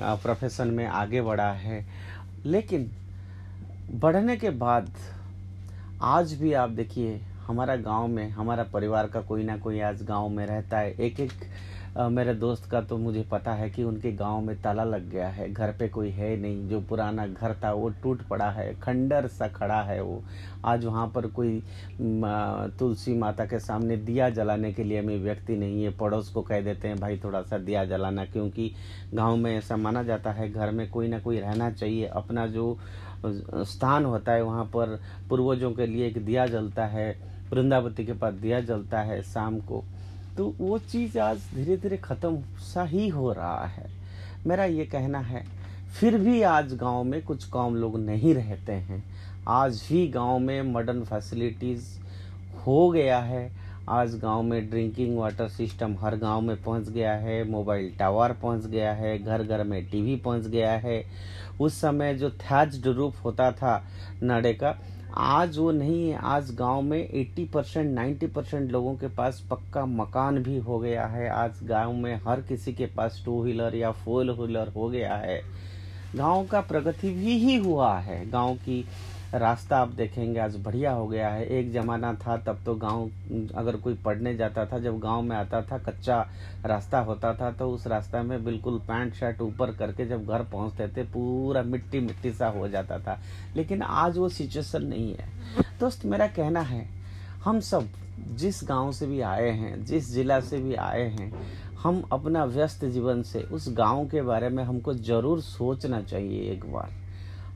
प्रोफेशन 0.00 0.68
में 0.68 0.86
आगे 0.86 1.22
बढ़ा 1.22 1.50
है। 1.52 1.84
लेकिन 2.46 2.90
बढ़ने 3.92 4.36
के 4.36 4.50
बाद 4.50 4.92
आज 6.02 6.32
भी 6.32 6.52
आप 6.52 6.70
देखिए, 6.70 7.20
हमारा 7.46 7.76
गाँव 7.76 8.06
में, 8.08 8.28
हमारा 8.30 8.62
परिवार 8.64 9.06
का 9.06 9.20
कोई 9.20 9.44
ना 9.44 9.56
कोई 9.56 9.80
आज 9.80 10.02
गाँव 10.02 10.28
में 10.28 10.46
रहता 10.46 10.78
है। 10.78 10.92
एक 10.92 11.20
एक 11.20 11.32
मेरे 11.98 12.32
दोस्त 12.34 12.64
का 12.70 12.80
तो 12.80 12.96
मुझे 12.98 13.22
पता 13.30 13.52
है 13.52 13.68
कि 13.70 13.84
उनके 13.84 14.10
गाँव 14.12 14.40
में 14.40 14.60
ताला 14.62 14.84
लग 14.84 15.08
गया 15.10 15.28
है, 15.28 15.50
घर 15.52 15.72
पे 15.78 15.88
कोई 15.88 16.10
है 16.10 16.36
नहीं, 16.36 16.68
जो 16.68 16.80
पुराना 16.80 17.26
घर 17.26 17.54
था 17.64 17.72
वो 17.72 17.88
टूट 18.02 18.22
पड़ा 18.22 18.50
है, 18.50 18.74
खंडर 18.80 19.26
सा 19.28 19.48
खड़ा 19.48 19.80
है 19.82 20.00
वो। 20.02 20.22
आज 20.64 20.84
वहाँ 20.84 21.06
पर 21.14 21.26
कोई 21.28 21.62
तुलसी 22.78 23.14
माता 23.14 23.44
के 23.44 23.58
सामने 23.58 23.96
दिया 23.96 24.28
जलाने 24.30 24.72
के 24.72 24.84
लिए 24.84 25.00
हमें 25.00 25.18
व्यक्ति 25.18 25.56
नहीं 25.56 25.82
है, 25.84 25.90
पड़ोस 25.90 26.28
को 26.28 26.42
कह 26.42 26.60
देते 26.60 26.88
हैं, 26.88 26.98
भाई 26.98 27.20
थोड़ा 27.24 27.42
सा 27.42 27.58
दिया 27.58 27.84
जलाना, 27.84 28.24
क्योंकि 28.24 28.70
गाँव 29.14 29.36
में 29.36 29.56
ऐसा 29.56 29.76
माना 29.76 30.02
जाता 30.02 30.32
है, 30.32 30.50
घर 30.50 30.70
में 30.70 30.88
कोई 30.90 31.08
ना 31.08 31.18
कोई 31.18 31.40
रहना 31.40 31.70
चाहिए। 31.70 32.06
अपना 32.06 32.46
जो 32.46 32.76
स्थान 33.26 34.04
होता 34.04 34.32
है 34.32 34.42
वहाँ 34.42 34.64
पर, 34.66 35.00
पूर्वजों 35.28 35.72
के 35.72 35.86
लिए 35.86 36.06
एक 36.06 36.24
दिया 36.24 36.46
जलता 36.46 36.86
है 36.86 37.14
वृंदावती 37.50 38.04
के 38.06 38.12
पास 38.12 38.34
दिया 38.34 38.60
जलता 38.60 39.00
है 39.00 39.22
शाम 39.24 39.58
को। 39.60 39.84
तो 40.40 40.54
वो 40.58 40.76
चीज़ 40.80 41.18
आज 41.18 41.38
धीरे 41.54 41.76
धीरे 41.76 41.96
ख़त्म 41.96 42.40
सा 42.64 42.82
ही 42.82 43.08
हो 43.08 43.32
रहा 43.32 43.64
है। 43.66 43.90
मेरा 44.46 44.64
ये 44.64 44.84
कहना 44.84 45.18
है, 45.18 45.42
फिर 45.98 46.16
भी 46.18 46.42
आज 46.42 46.72
गाँव 46.74 47.02
में 47.04 47.20
कुछ 47.22 47.44
कम 47.44 47.74
लोग 47.74 47.98
नहीं 48.00 48.34
रहते 48.34 48.72
हैं। 48.72 49.02
आज 49.48 49.82
भी 49.88 50.06
गाँव 50.08 50.38
में 50.38 50.62
मॉडर्न 50.62 51.02
फैसिलिटीज़ 51.04 51.88
हो 52.66 52.88
गया 52.90 53.18
है। 53.18 53.50
आज 53.88 54.14
गाँव 54.14 54.42
में 54.42 54.70
ड्रिंकिंग 54.70 55.16
वाटर 55.18 55.48
सिस्टम 55.48 55.96
हर 56.00 56.16
गाँव 56.16 56.40
में 56.40 56.62
पहुँच 56.62 56.88
गया 56.88 57.12
है। 57.16 57.42
मोबाइल 57.50 57.92
टावर 57.98 58.32
पहुँच 58.32 58.66
गया 58.66 58.92
है। 58.92 59.16
घर 59.18 59.42
घर 59.42 59.64
में 59.64 59.84
टीवी 59.90 60.16
पहुँच 60.16 60.46
गया 60.46 60.72
है। 60.78 61.02
उस 61.60 61.80
समय 61.80 62.14
जो 62.14 62.30
थैज्ड 62.30 62.86
रूफ 62.86 63.24
होता 63.24 63.50
था, 63.52 63.82
नाड़े 64.22 64.54
का 64.54 64.76
आज 65.16 65.56
वो 65.58 65.70
नहीं 65.70 66.10
है, 66.10 66.18
आज 66.22 66.50
गाँव 66.54 66.82
में 66.82 67.10
80 67.10 67.46
परसेंट 67.52 67.94
नाइन्टी 67.94 68.26
परसेंट 68.26 68.70
लोगों 68.72 68.94
के 68.94 69.08
पास 69.08 69.42
पक्का 69.50 69.84
मकान 69.86 70.38
भी 70.38 70.58
हो 70.58 70.78
गया 70.78 71.06
है। 71.06 71.28
आज 71.28 71.58
गाँव 71.62 71.92
में 71.92 72.14
हर 72.26 72.40
किसी 72.40 72.72
के 72.72 72.86
पास 72.86 73.22
टू 73.24 73.42
व्हीलर 73.42 73.74
या 73.74 73.90
फोर 73.90 74.30
व्हीलर 74.30 74.68
हो 74.68 74.88
गया 74.88 75.14
है। 75.14 75.40
गाँव 76.16 76.46
का 76.46 76.60
प्रगति 76.60 77.10
भी 77.10 77.36
ही 77.38 77.56
हुआ 77.56 77.94
है। 77.98 78.30
गाँव 78.30 78.54
की 78.54 78.84
रास्ता 79.32 79.76
आप 79.78 79.88
देखेंगे, 79.88 80.38
आज 80.40 80.56
बढ़िया 80.56 80.92
हो 80.92 81.06
गया 81.06 81.28
है। 81.28 81.44
एक 81.48 81.70
ज़माना 81.72 82.12
था, 82.16 82.36
तब 82.36 82.62
तो 82.66 82.74
गाँव, 82.74 83.10
अगर 83.54 83.76
कोई 83.76 83.94
पढ़ने 83.96 84.34
जाता 84.36 84.64
था, 84.66 84.78
जब 84.78 84.98
गाँव 84.98 85.22
में 85.22 85.36
आता 85.36 85.60
था, 85.62 85.78
कच्चा 85.78 86.18
रास्ता 86.66 87.00
होता 87.00 87.32
था 87.34 87.50
तो 87.52 87.70
उस 87.70 87.86
रास्ता 87.86 88.22
में 88.22 88.44
बिल्कुल 88.44 88.78
पैंट 88.88 89.14
शर्ट 89.14 89.40
ऊपर 89.40 89.74
करके 89.76 90.06
जब 90.06 90.26
घर 90.26 90.42
पहुँचते 90.42 90.88
थे, 90.88 91.04
पूरा 91.04 91.62
मिट्टी 91.62 92.00
मिट्टी 92.00 92.32
सा 92.32 92.48
हो 92.48 92.68
जाता 92.68 92.98
था। 92.98 93.18
लेकिन 93.56 93.82
आज 93.82 94.18
वो 94.18 94.28
सिचुएशन 94.28 94.86
नहीं 94.86 95.14
है। 95.14 95.28
दोस्त, 95.80 96.04
मेरा 96.04 96.26
कहना 96.28 96.60
है, 96.60 96.86
हम 97.44 97.60
सब 97.60 97.88
जिस 98.30 98.60
गाँव 98.64 98.92
से 98.92 99.06
भी 99.06 99.20
आए 99.20 99.50
हैं, 99.50 99.84
जिस 99.84 100.12
जिला 100.12 100.40
से 100.40 100.58
भी 100.58 100.74
आए 100.74 101.08
हैं, 101.10 101.32
हम 101.82 102.02
अपना 102.12 102.44
व्यस्त 102.46 102.84
जीवन 102.84 103.22
से 103.22 103.42
उस 103.42 103.72
गाँव 103.76 104.06
के 104.08 104.22
बारे 104.22 104.48
में 104.48 104.62
हमको 104.64 104.94
ज़रूर 104.94 105.40
सोचना 105.40 106.00
चाहिए 106.02 106.50
एक 106.52 106.72
बार। 106.72 106.98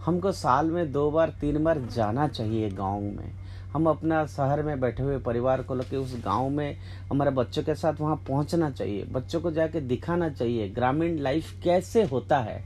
हमको 0.05 0.33
साल 0.33 0.71
में 0.71 0.93
दो 0.93 1.11
बार, 1.11 1.31
तीन 1.31 1.63
बार 1.65 1.79
जाना 1.95 2.27
चाहिए 2.29 2.71
गाँव 2.71 3.01
में। 3.01 3.33
हम 3.73 3.87
अपना 3.89 4.25
शहर 4.27 4.63
में 4.63 4.81
बैठे 4.81 5.03
हुए 5.03 5.19
परिवार 5.19 5.63
को 5.63 5.75
लेकर 5.75 5.97
उस 5.97 6.15
गाँव 6.25 6.49
में 6.49 6.77
हमारे 7.11 7.31
बच्चों 7.31 7.63
के 7.63 7.75
साथ 7.75 8.01
वहाँ 8.01 8.17
पहुँचना 8.29 8.71
चाहिए, 8.71 9.05
बच्चों 9.05 9.41
को 9.41 9.51
जाके 9.51 9.81
दिखाना 9.81 10.29
चाहिए, 10.29 10.69
ग्रामीण 10.69 11.19
लाइफ 11.19 11.53
कैसे 11.65 12.03
होता 12.03 12.39
है, 12.39 12.63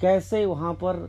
कैसे 0.00 0.44
वहाँ 0.46 0.72
पर 0.74 1.08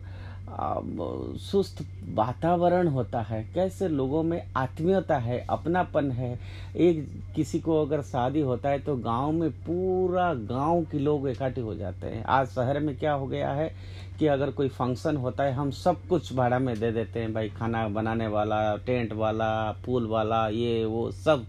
सुस्त 1.40 1.82
वातावरण 2.14 2.88
होता 2.88 3.22
है। 3.22 3.44
कैसे 3.54 3.88
लोगों 3.88 4.22
में 4.24 4.42
आत्मीयता 4.58 5.18
है, 5.18 5.46
अपनापन 5.50 6.12
है। 6.12 6.40
एक 6.78 7.08
किसी 7.36 7.60
को 7.60 7.82
अगर 7.82 8.02
शादी 8.02 8.42
होता 8.42 8.70
है 8.70 8.80
तो 8.80 8.96
गाँव 8.96 9.32
में 9.32 9.50
पूरा 9.52 10.34
गाँव 10.34 10.84
के 10.84 11.00
लोग 11.00 11.28
इकट्ठे 11.30 11.62
हो 11.62 11.76
जाते 11.76 12.08
हैं। 12.08 12.24
आज 12.24 12.48
शहर 12.48 12.80
में 12.80 12.98
क्या 12.98 13.14
हो 13.14 13.28
गया 13.28 13.52
है 13.52 13.74
कि 14.20 14.28
अगर 14.28 14.52
कोई 14.52 14.68
फ़ंक्शन 14.70 15.18
होता 15.18 15.44
है, 15.44 15.54
हम 15.54 15.72
सब 15.72 16.08
कुछ 16.10 16.34
भाड़ा 16.34 16.60
में 16.60 16.80
दे 16.80 16.92
देते 16.92 17.20
हैं। 17.20 17.34
भाई 17.34 17.50
खाना 17.50 17.88
बनाने 17.88 18.28
वाला, 18.28 18.76
टेंट 18.78 19.14
वाला, 19.14 19.72
पूल 19.86 20.08
वाला, 20.08 20.48
ये, 20.48 20.86
वो, 20.86 21.12
सब। 21.12 21.46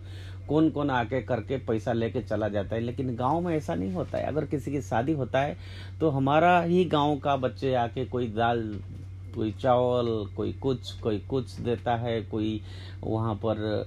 कौन 0.48 0.68
कौन 0.70 0.90
आके 0.90 1.20
करके 1.22 1.56
पैसा 1.66 1.92
लेके 1.92 2.20
चला 2.22 2.48
जाता 2.48 2.74
है। 2.76 2.80
लेकिन 2.82 3.14
गाँव 3.16 3.40
में 3.40 3.56
ऐसा 3.56 3.74
नहीं 3.74 3.92
होता 3.92 4.18
है। 4.18 4.24
अगर 4.26 4.44
किसी 4.46 4.72
की 4.72 4.80
शादी 4.82 5.12
होता 5.14 5.40
है 5.40 5.56
तो 6.00 6.10
हमारा 6.10 6.60
ही 6.62 6.84
गाँव 6.86 7.16
का 7.18 7.36
बच्चे 7.38 7.74
आके 7.76 8.04
कोई 8.06 8.28
दाल, 8.28 8.62
कोई 9.34 9.52
चावल, 9.60 10.06
कोई 10.36 10.52
कुछ 10.52 10.92
कोई 11.00 11.18
कुछ 11.28 11.60
देता 11.60 11.96
है, 11.96 12.20
कोई 12.22 12.60
वहाँ 13.04 13.34
पर 13.44 13.84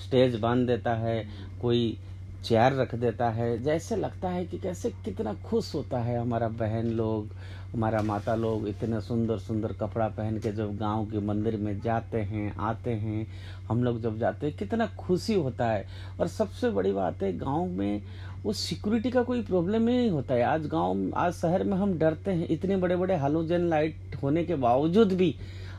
स्टेज 0.00 0.38
बाँध 0.40 0.66
देता 0.66 0.94
है, 0.96 1.24
कोई 1.60 1.96
चेयर 2.44 2.72
रख 2.72 2.94
देता 2.94 3.28
है। 3.30 3.56
जैसे 3.62 3.96
लगता 3.96 4.28
है 4.28 4.44
कि 4.44 4.58
कैसे 4.58 4.90
कितना 5.04 5.34
खुश 5.44 5.74
होता 5.74 5.98
है 5.98 6.18
हमारा 6.18 6.48
बहन 6.60 6.86
लोग। 6.92 7.28
हमारा 7.74 8.02
माता 8.02 8.34
लोग 8.34 8.68
इतने 8.68 9.00
सुंदर 9.00 9.38
सुंदर 9.38 9.72
कपड़ा 9.72 10.08
पहन 10.08 10.38
के 10.38 10.52
जब 10.52 10.76
गाँव 10.76 11.04
के 11.06 11.18
मंदिर 11.18 11.56
में 11.56 11.80
जाते 11.80 12.18
हैं, 12.18 12.56
आते 12.56 12.90
हैं, 12.90 13.26
हम 13.68 13.84
लोग 13.84 14.00
जब 14.00 14.18
जाते 14.18 14.46
हैं, 14.46 14.56
कितना 14.56 14.86
खुशी 14.86 15.34
होता 15.34 15.66
है। 15.66 15.86
और 16.20 16.28
सबसे 16.28 16.70
बड़ी 16.70 16.92
बात 16.92 17.22
है, 17.22 17.38
गाँव 17.38 17.66
में 17.66 18.02
वो 18.44 18.52
सिक्योरिटी 18.52 19.10
का 19.10 19.22
कोई 19.22 19.42
प्रॉब्लम 19.42 19.88
ही 19.88 19.96
नहीं 19.96 20.10
होता 20.10 20.34
है। 20.34 20.42
आज 20.42 20.66
गाँव, 20.66 21.12
आज 21.16 21.32
शहर 21.32 21.64
में 21.64 21.76
हम 21.76 21.98
डरते 21.98 22.30
हैं, 22.30 22.48
इतने 22.48 22.76
बड़े 22.76 22.96
बड़े 22.96 23.16
हालोजन 23.16 23.60
लाइट 23.60 23.96
होने 24.22 24.44
के 24.44 24.54
बावजूद 24.54 25.12
भी 25.12 25.34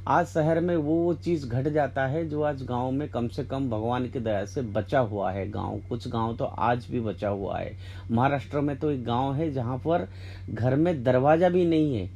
आज 0.08 0.26
शहर 0.28 0.60
में 0.60 0.76
वो 0.76 0.94
वो 0.96 1.14
चीज़ 1.16 1.46
घट 1.48 1.68
जाता 1.68 2.06
है 2.06 2.28
जो 2.30 2.42
आज 2.44 2.64
गाँव 2.64 2.90
में 2.92 3.08
कम 3.10 3.28
से 3.28 3.44
कम 3.44 3.70
भगवान 3.70 4.08
की 4.08 4.20
दया 4.20 4.44
से 4.46 4.62
बचा 4.62 5.00
हुआ 5.00 5.32
है। 5.32 5.50
गाँव, 5.50 5.80
कुछ 5.90 6.08
गाँव 6.08 6.36
तो 6.36 6.46
आज 6.46 6.88
भी 6.92 7.00
बचा 7.00 7.30
हुआ 7.30 7.60
है। 7.60 7.72
महाराष्ट्र 8.12 8.62
में 8.62 8.76
तो 8.80 8.92
एक 8.92 9.06
गाँव 9.06 9.34
है 9.36 9.50
जहाँ 9.52 9.78
पर 9.78 10.08
घर 10.50 10.76
में 10.76 11.04
दरवाज़ा 11.04 11.50
भी 11.50 11.66
नहीं 11.66 11.96
है 11.96 12.10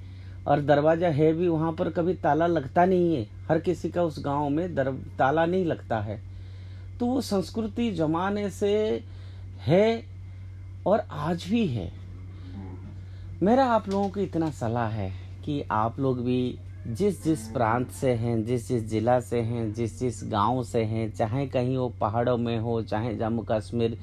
और 0.48 0.62
दरवाज़ा 0.62 1.10
है 1.10 1.32
भी 1.34 1.48
वहाँ 1.48 1.72
पर 1.74 1.90
कभी 1.90 2.14
ताला 2.14 2.48
लगता 2.48 2.86
नहीं 2.86 3.16
है। 3.16 3.26
हर 3.50 3.60
किसी 3.60 3.90
का 3.90 4.04
उस 4.04 4.24
गाँव 4.26 4.50
में 4.50 4.76
दर, 4.76 4.92
ताला 5.18 5.46
नहीं 5.46 5.66
लगता 5.66 6.00
है। 6.00 6.22
तो 7.00 7.06
वो 7.06 7.22
संस्कृति 7.22 7.92
जमाने 7.92 8.50
से 8.50 9.04
है 9.62 10.04
और 10.88 11.08
आज 11.12 11.50
भी 11.50 11.66
है। 11.68 11.92
मेरा 13.44 13.66
आप 13.66 13.90
लोगों 13.90 14.10
को 14.10 14.20
इतना 14.20 14.52
सलाह 14.52 14.90
है 14.90 15.12
कि 15.46 15.64
आप 15.72 16.00
लोग 16.00 16.24
भी 16.26 16.58
जिस 16.88 17.24
जिस 17.24 17.40
प्रांत 17.48 17.90
से 17.92 18.12
हैं 18.12 18.44
जिस 18.46 18.68
जिस 18.68 18.84
जिला 18.90 19.20
से 19.20 19.40
हैं 19.42 19.74
जिस 19.74 20.00
जिस 20.00 20.20
गाँव 20.24 20.64
से 20.64 20.84
हैं, 20.84 21.10
चाहे 21.12 21.46
कहीं 21.48 21.76
वो 21.78 21.88
पहाड़ों 22.02 22.38
में 22.38 22.58
हो, 22.60 22.82
चाहे 22.82 23.14
जम्मू 23.16 23.44
कश्मीर 23.50 23.98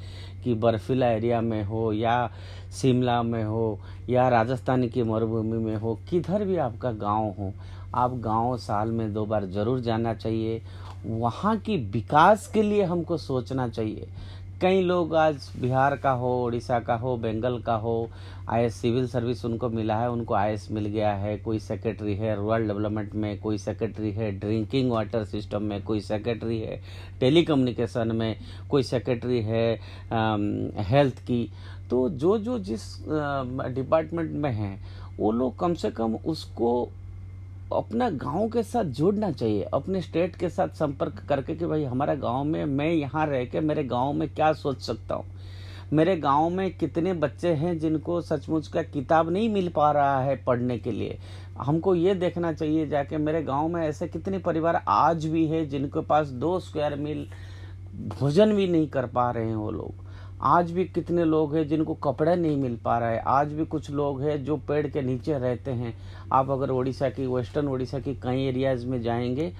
की 0.44 0.54
बर्फीला 0.54 1.08
एरिया 1.08 1.40
में 1.40 1.62
हो 1.64 1.92
या 1.92 2.30
शिमला 2.72 3.22
में 3.22 3.42
हो 3.44 3.78
या 4.10 4.28
राजस्थान 4.28 4.86
की 4.88 5.02
मरुभूमि 5.02 5.58
में 5.58 5.76
हो, 5.76 5.98
किधर 6.10 6.44
भी 6.44 6.56
आपका 6.56 6.92
गाँव 6.92 7.30
हो, 7.38 7.52
आप 7.94 8.18
गाँव 8.20 8.56
साल 8.58 8.90
में 8.90 9.12
दो 9.14 9.24
बार 9.26 9.46
ज़रूर 9.46 9.80
जाना 9.80 10.14
चाहिए। 10.14 10.62
वहाँ 11.06 11.56
की 11.56 11.76
विकास 11.90 12.46
के 12.46 12.62
लिए 12.62 12.82
हमको 12.82 13.16
सोचना 13.16 13.68
चाहिए। 13.68 14.08
कई 14.64 14.80
लोग 14.80 15.14
आज 15.14 15.48
बिहार 15.60 15.94
का 15.96 16.10
हो 16.10 16.28
उड़ीसा 16.44 16.78
का 16.80 16.94
हो, 16.94 17.16
बंगाल 17.16 17.58
का 17.62 17.74
हो 17.74 18.08
आई 18.48 18.68
सिविल 18.70 19.06
सर्विस 19.08 19.44
उनको 19.44 19.68
मिला 19.68 19.96
है, 19.96 20.10
उनको 20.10 20.34
आई 20.34 20.56
मिल 20.70 20.86
गया 20.86 21.12
है, 21.14 21.36
कोई 21.38 21.58
सेक्रेटरी 21.58 22.14
है 22.14 22.34
रूरल 22.36 22.66
डेवलपमेंट 22.66 23.14
में, 23.14 23.38
कोई 23.40 23.58
सेक्रेटरी 23.58 24.12
है 24.12 24.30
ड्रिंकिंग 24.38 24.90
वाटर 24.90 25.24
सिस्टम 25.24 25.62
में, 25.62 25.82
कोई 25.82 26.00
सेक्रेटरी 26.00 26.58
है 26.60 26.80
टेलीकम्युनिकेशन 27.20 28.16
में, 28.16 28.36
कोई 28.70 28.82
सेक्रेटरी 28.82 29.42
है 29.42 29.68
हेल्थ 30.84 31.18
की। 31.20 31.48
तो 31.90 32.08
जो 32.08 32.36
जो 32.38 32.58
जिस 32.60 32.90
डिपार्टमेंट 33.74 34.30
में 34.32 34.50
हैं, 34.52 34.78
वो 35.18 35.32
लोग 35.32 35.58
कम 35.58 35.74
से 35.74 35.90
कम 35.90 36.14
उसको 36.16 36.88
अपना 37.72 38.08
गाँव 38.10 38.48
के 38.48 38.62
साथ 38.62 38.84
जुड़ना 38.84 39.30
चाहिए, 39.30 39.62
अपने 39.64 40.00
स्टेट 40.00 40.34
के 40.36 40.48
साथ 40.48 40.68
संपर्क 40.68 41.24
करके 41.28 41.54
कि 41.54 41.66
भाई 41.66 41.84
हमारा 41.84 42.14
गाँव 42.14 42.44
में 42.44 42.64
मैं 42.64 42.90
यहाँ 42.92 43.26
रह 43.26 43.44
के 43.44 43.60
मेरे 43.60 43.84
गाँव 43.84 44.12
में 44.12 44.28
क्या 44.34 44.52
सोच 44.52 44.80
सकता 44.80 45.14
हूँ? 45.14 45.24
मेरे 45.92 46.16
गाँव 46.16 46.48
में 46.50 46.76
कितने 46.78 47.12
बच्चे 47.12 47.52
हैं 47.54 47.78
जिनको 47.78 48.20
सचमुच 48.20 48.68
का 48.68 48.82
किताब 48.82 49.30
नहीं 49.30 49.48
मिल 49.48 49.68
पा 49.68 49.90
रहा 49.92 50.20
है 50.20 50.36
पढ़ने 50.44 50.78
के 50.78 50.90
लिए? 50.90 51.18
हमको 51.58 51.94
ये 51.94 52.14
देखना 52.14 52.52
चाहिए 52.52 52.86
जाके 52.86 53.16
मेरे 53.16 53.42
गाँव 53.42 53.68
में 53.68 53.80
ऐसे 53.82 54.08
कितने 54.08 54.38
परिवार 54.38 54.82
आज 54.88 55.26
भी 55.26 55.46
है 55.46 55.64
जिनके 55.66 56.00
पास 56.00 56.28
दो 56.28 56.58
स्क्वायर 56.60 56.96
मील 56.96 57.26
भोजन 58.10 58.54
भी 58.54 58.66
नहीं 58.68 58.88
कर 58.88 59.06
पा 59.06 59.30
रहे 59.30 59.48
हैं 59.48 59.56
वो 59.56 59.70
लोग। 59.70 60.03
आज 60.46 60.72
भी 60.72 60.84
कितने 60.84 61.24
लोग 61.24 61.56
हैं 61.56 61.68
जिनको 61.68 61.94
कपड़े 61.94 62.36
नहीं 62.36 62.56
मिल 62.56 62.78
पा 62.84 62.98
रहा 62.98 63.08
है? 63.08 63.18
आज 63.18 63.52
भी 63.52 63.64
कुछ 63.64 63.90
लोग 63.90 64.22
हैं 64.22 64.44
जो 64.44 64.56
पेड़ 64.56 64.86
के 64.86 65.02
नीचे 65.02 65.38
रहते 65.38 65.70
हैं। 65.70 65.94
आप 66.32 66.50
अगर 66.50 66.70
उड़ीसा 66.70 67.08
की, 67.08 67.26
वेस्टर्न 67.26 67.68
उड़ीसा 67.68 67.98
की 67.98 68.14
कई 68.14 68.44
एरियाज़ 68.44 68.86
में 68.86 69.02
जाएँगे, 69.02 69.52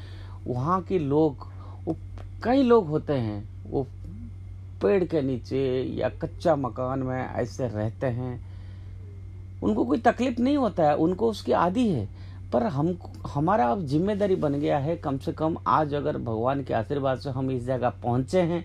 वहाँ 0.46 0.82
के 0.82 0.98
लोग, 0.98 1.36
वो 1.84 1.96
कई 2.42 2.62
लोग 2.62 2.86
होते 2.86 3.12
हैं, 3.12 3.48
वो 3.70 3.86
पेड़ 4.82 5.04
के 5.04 5.22
नीचे 5.22 5.82
या 5.82 6.08
कच्चा 6.08 6.56
मकान 6.56 6.98
में 6.98 7.28
ऐसे 7.28 7.68
रहते 7.68 8.06
हैं। 8.06 8.46
उनको 9.62 9.84
कोई 9.84 9.98
तकलीफ़ 9.98 10.40
नहीं 10.40 10.56
होता 10.56 10.82
है, 10.82 10.96
उनको 10.96 11.30
उसकी 11.30 11.52
आदि 11.52 11.88
है। 11.88 12.08
पर 12.52 12.62
हम, 12.62 12.98
हमारा 13.34 13.66
अब 13.66 13.86
ज़िम्मेदारी 13.86 14.36
बन 14.36 14.54
गया 14.54 14.78
है, 14.78 14.96
कम 14.96 15.18
से 15.18 15.32
कम 15.32 15.56
आज 15.66 15.94
अगर 15.94 16.18
भगवान 16.18 16.62
के 16.62 16.74
आशीर्वाद 16.74 17.18
से 17.18 17.30
हम 17.30 17.50
इस 17.50 17.66
जगह 17.66 17.90
पहुँचे 17.90 18.40
हैं 18.40 18.64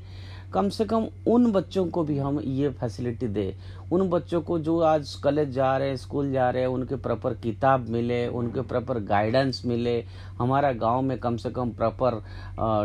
कम 0.53 0.69
से 0.69 0.85
कम 0.85 1.05
उन 1.27 1.51
बच्चों 1.51 1.85
को 1.87 2.03
भी 2.03 2.17
हम 2.17 2.39
ये 2.39 2.69
फैसिलिटी 2.69 3.27
दे। 3.27 3.53
उन 3.91 4.09
बच्चों 4.09 4.41
को 4.41 4.57
जो 4.59 4.79
आज 4.81 5.13
कॉलेज 5.15 5.49
जा 5.49 5.75
रहे 5.77 5.89
हैं 5.89 5.95
स्कूल 5.95 6.31
जा 6.31 6.49
रहे 6.49 6.61
हैं, 6.61 6.69
उनके 6.69 6.95
प्रॉपर 6.95 7.33
किताब 7.33 7.89
मिले, 7.89 8.27
उनके 8.27 8.61
प्रॉपर 8.61 8.99
गाइडेंस 9.03 9.61
मिले। 9.65 9.99
हमारा 10.39 10.71
गाँव 10.71 11.01
में 11.01 11.17
कम 11.19 11.37
से 11.37 11.49
कम 11.49 11.71
प्रॉपर 11.71 12.21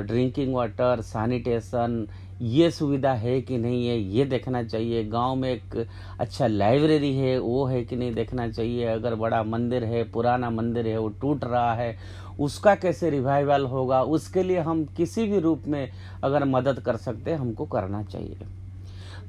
ड्रिंकिंग 0.07 0.55
वाटर 0.55 1.01
सैनिटेशन 1.03 2.07
ये 2.43 2.71
सुविधा 2.71 3.13
है 3.13 3.41
कि 3.41 3.59
नहीं 3.59 3.87
है, 3.89 3.99
ये 3.99 4.25
देखना 4.25 4.63
चाहिए। 4.63 5.05
गाँव 5.05 5.35
में 5.35 5.51
एक 5.53 5.87
अच्छा 6.21 6.47
लाइब्रेरी 6.47 7.15
है, 7.17 7.39
वो 7.39 7.65
है 7.67 7.83
कि 7.85 7.97
नहीं 7.97 8.15
देखना 8.15 8.49
चाहिए। 8.49 8.87
अगर 8.87 9.15
बड़ा 9.15 9.43
मंदिर 9.43 9.85
है, 9.85 10.03
पुराना 10.05 10.51
मंदिर 10.51 10.87
है, 10.87 10.99
वो 10.99 11.09
टूट 11.21 11.45
रहा 11.45 11.75
है 11.75 11.97
उसका 12.41 12.75
कैसे 12.75 13.11
रिवाइवल 13.11 13.65
होगा, 13.65 14.03
उसके 14.03 14.43
लिए 14.43 14.59
हम 14.59 14.85
किसी 14.85 15.27
भी 15.27 15.39
रूप 15.39 15.63
में 15.67 15.91
अगर 16.25 16.45
मदद 16.45 16.81
कर 16.81 16.97
सकते 16.97 17.31
हैं, 17.31 17.39
हमको 17.39 17.65
करना 17.65 18.03
चाहिए। 18.03 18.37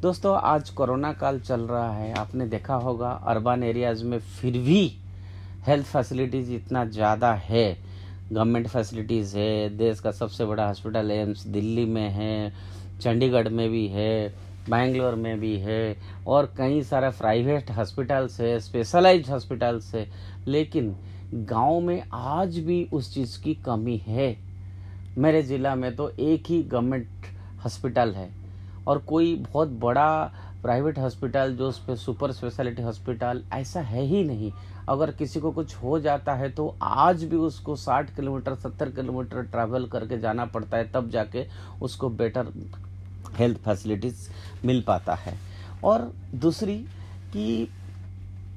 दोस्तों, 0.02 0.38
आज 0.38 0.70
कोरोना 0.70 1.14
काल 1.14 1.40
चल 1.40 1.62
रहा 1.62 1.94
है। 1.94 2.14
आपने 2.14 2.48
देखा 2.48 2.76
होगा 2.76 3.10
अर्बन 3.10 3.64
एरियाज़ 3.64 4.04
में 4.04 4.20
फिर 4.20 4.52
भी 4.52 4.98
हेल्थ 5.68 5.86
फैसिलिटीज़ 5.86 6.52
इतना 6.52 6.86
ज़्यादा 6.86 7.34
है। 7.34 7.78
गवर्नमेंट 8.32 8.68
फैसिलिटीज़ 8.68 9.38
है, 9.38 9.78
देश 9.78 10.00
का 10.00 10.12
सबसे 10.12 10.46
बड़ा 10.46 10.68
हॉस्पिटल 10.68 11.12
एम्स 11.12 11.46
दिल्ली 11.48 11.86
में 11.86 12.10
है, 12.10 12.54
चंडीगढ़ 13.02 13.50
में 13.50 13.70
भी 13.70 13.88
है, 13.88 14.28
बैंगलोर 14.70 15.16
में 15.16 15.40
भी 15.40 15.56
है, 15.58 15.96
और 16.28 16.54
कई 16.58 16.82
सारे 16.84 17.10
प्राइवेट 17.10 17.72
हॉस्पिटल्स 17.72 18.40
है 18.42 18.60
स्पेशलाइज्ड 18.60 19.30
हॉस्पिटल्स 19.30 19.94
है। 19.96 20.08
लेकिन 20.48 20.96
गाँव 21.34 21.79
में 21.79 22.03
आज 22.13 22.58
भी 22.60 22.84
उस 22.94 23.13
चीज़ 23.13 23.39
की 23.44 23.53
कमी 23.55 23.98
है। 23.98 24.36
मेरे 25.17 25.41
ज़िला 25.44 25.75
में 25.75 25.96
तो 25.96 26.10
एक 26.10 26.50
ही 26.50 26.62
गवर्नमेंट 26.63 27.25
हॉस्पिटल 27.63 28.12
है 28.12 28.29
और 28.88 28.98
कोई 29.00 29.36
बहुत 29.44 29.70
बड़ा 29.82 30.24
प्राइवेट 30.63 31.00
हॉस्पिटल 31.00 31.55
जो 31.55 31.67
उस 31.70 31.79
पर 31.79 31.96
सुपर 31.96 32.32
स्पेशलिटी 32.32 32.82
हॉस्पिटल 32.82 33.44
ऐसा 33.53 33.82
है 33.82 34.01
ही 34.01 34.24
नहीं। 34.24 34.51
अगर 34.89 35.12
किसी 35.12 35.39
को 35.39 35.51
कुछ 35.51 35.75
हो 35.75 36.00
जाता 36.00 36.34
है 36.34 36.50
तो 36.50 36.67
आज 36.82 37.24
भी 37.24 37.36
उसको 37.38 37.75
60 37.75 38.15
किलोमीटर 38.15 38.55
70 38.55 38.96
किलोमीटर 38.96 39.41
ट्रैवल 39.44 39.86
करके 39.86 40.17
जाना 40.17 40.46
पड़ता 40.46 40.77
है, 40.77 40.91
तब 40.91 41.10
जाके 41.10 41.46
उसको 41.82 42.10
बेटर 42.12 42.51
हेल्थ 43.38 43.58
फैसिलिटीज़ 43.58 44.27
मिल 44.65 44.84
पाता 44.88 45.15
है। 45.15 45.38
और 45.84 46.12
दूसरी 46.36 46.77
कि 47.34 47.67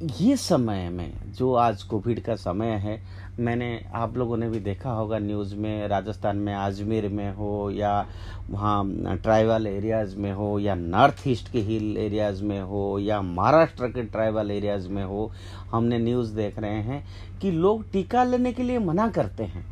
ये 0.02 0.37
समय 0.37 0.88
में, 0.90 1.33
जो 1.33 1.55
आज 1.55 1.83
कोविड 1.83 2.23
का 2.23 2.35
समय 2.35 2.67
है, 2.67 3.02
मैंने, 3.40 3.87
आप 3.95 4.17
लोगों 4.17 4.37
ने 4.37 4.49
भी 4.49 4.61
देखा 4.61 4.90
होगा 4.90 5.19
न्यूज़ 5.19 5.57
में, 5.57 5.88
राजस्थान 5.88 6.37
में 6.37 6.55
अजमेर 6.55 7.09
में 7.09 7.35
हो, 7.35 7.71
या 7.71 8.07
वहाँ, 8.50 8.85
ट्राइबल 9.17 9.67
एरियाज़ 9.67 10.17
में 10.17 10.33
हो, 10.33 10.59
या 10.59 10.75
नॉर्थ 10.75 11.23
ईस्ट 11.26 11.52
के 11.52 11.61
हिल 11.61 11.97
एरियाज़ 11.97 12.45
में 12.45 12.61
हो, 12.61 12.99
या 12.99 13.23
महाराष्ट्र 13.23 13.88
के 13.88 14.02
ट्राइबल 14.02 14.50
एरियाज़ 14.50 14.88
में 14.88 15.05
हो, 15.05 15.33
हमने 15.71 15.99
न्यूज़ 15.99 16.35
देख 16.35 16.59
रहे 16.59 16.83
हैं 16.83 17.07
कि 17.40 17.50
लोग 17.50 17.90
टीका 17.90 18.25
लेने 18.25 18.52
के 18.52 18.62
लिए 18.62 18.78
मना 18.78 19.09
करते 19.09 19.45
हैं। 19.45 19.67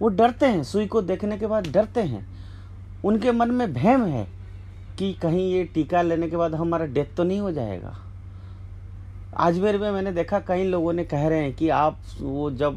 वो 0.00 0.08
डरते 0.08 0.46
हैं, 0.46 0.62
सुई 0.62 0.86
को 0.86 1.02
देखने 1.02 1.38
के 1.38 1.46
बाद 1.46 1.66
डरते 1.66 2.00
हैं। 2.00 2.26
उनके 3.04 3.32
मन 3.32 3.50
में 3.50 3.74
भयम 3.74 4.04
है 4.04 4.28
कि 4.98 5.12
कहीं 5.12 5.52
ये 5.52 5.64
टीका 5.64 6.02
लेने 6.02 6.30
के 6.30 6.36
बाद 6.36 6.54
हमारा 6.54 6.86
डेथ 6.86 7.16
तो 7.16 7.24
नहीं 7.24 7.40
हो 7.40 7.52
जाएगा। 7.52 8.03
अजमेर 9.36 9.76
में 9.78 9.90
मैंने 9.90 10.10
देखा 10.12 10.38
कई 10.38 10.64
लोगों 10.64 10.92
ने 10.92 11.04
कह 11.04 11.26
रहे 11.28 11.42
हैं 11.42 11.54
कि 11.56 11.68
आप 11.68 11.98
वो 12.20 12.50
जब 12.50 12.76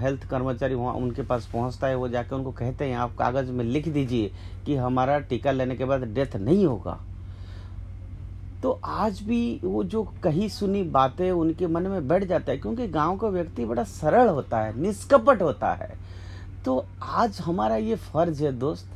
हेल्थ 0.00 0.24
कर्मचारी 0.30 0.74
वहाँ 0.74 0.92
उनके 0.94 1.22
पास 1.22 1.48
पहुँचता 1.52 1.86
है, 1.86 1.94
वो 1.94 2.08
जाके 2.08 2.34
उनको 2.34 2.52
कहते 2.52 2.84
हैं, 2.84 2.96
आप 2.96 3.14
कागज़ 3.16 3.50
में 3.50 3.64
लिख 3.64 3.88
दीजिए 3.88 4.30
कि 4.66 4.76
हमारा 4.76 5.18
टीका 5.20 5.52
लेने 5.52 5.76
के 5.76 5.84
बाद 5.84 6.04
डेथ 6.04 6.36
नहीं 6.36 6.64
होगा। 6.66 6.98
तो 8.62 8.70
आज 8.84 9.20
भी 9.22 9.60
वो 9.64 9.82
जो 9.84 10.02
कही 10.22 10.48
सुनी 10.48 10.82
बातें 10.82 11.30
उनके 11.30 11.66
मन 11.66 11.82
में 11.82 12.08
बैठ 12.08 12.24
जाता 12.24 12.52
है, 12.52 12.58
क्योंकि 12.58 12.88
गाँव 12.88 13.16
का 13.16 13.28
व्यक्ति 13.28 13.64
बड़ा 13.64 13.84
सरल 13.84 14.28
होता 14.28 14.60
है, 14.60 14.80
निष्कपट 14.80 15.42
होता 15.42 15.72
है। 15.74 15.92
तो 16.64 16.84
आज 17.02 17.40
हमारा 17.40 17.76
ये 17.76 17.96
फ़र्ज़ 17.96 18.44
है 18.44 18.52
दोस्त, 18.52 18.90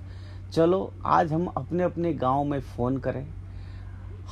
चलो 0.52 0.92
आज 1.04 1.33
हम 1.33 1.47
अपने 1.47 1.83
अपने 1.83 2.14
गाँव 2.14 2.45
में 2.45 2.61
फ़ोन 2.61 2.99
करें। 2.99 3.26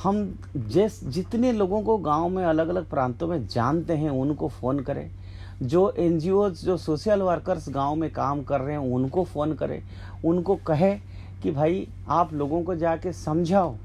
हम 0.03 0.39
जिस, 0.57 1.07
जितने 1.07 1.51
लोगों 1.51 1.81
को 1.81 1.97
गाँव 1.97 2.29
में 2.29 2.45
अलग 2.45 2.67
अलग 2.67 2.89
प्रांतों 2.89 3.27
में 3.27 3.47
जानते 3.47 3.93
हैं, 3.93 4.09
उनको 4.09 4.47
फ़ोन 4.47 4.79
करें। 4.79 5.11
जो 5.63 5.89
एन 5.91 6.19
जो 6.19 6.77
सोशल 6.77 7.21
वर्कर्स 7.21 7.69
गाँव 7.69 7.95
में 7.95 8.11
काम 8.11 8.43
कर 8.43 8.61
रहे 8.61 8.71
हैं, 8.71 8.93
उनको 8.93 9.23
फ़ोन 9.23 9.53
करें। 9.53 9.83
उनको 10.25 10.55
कहे 10.55 10.95
कि 11.43 11.51
भाई, 11.51 11.87
आप 12.07 12.33
लोगों 12.33 12.63
को 12.63 12.75
जाके 12.75 13.13
समझाओ। 13.13 13.75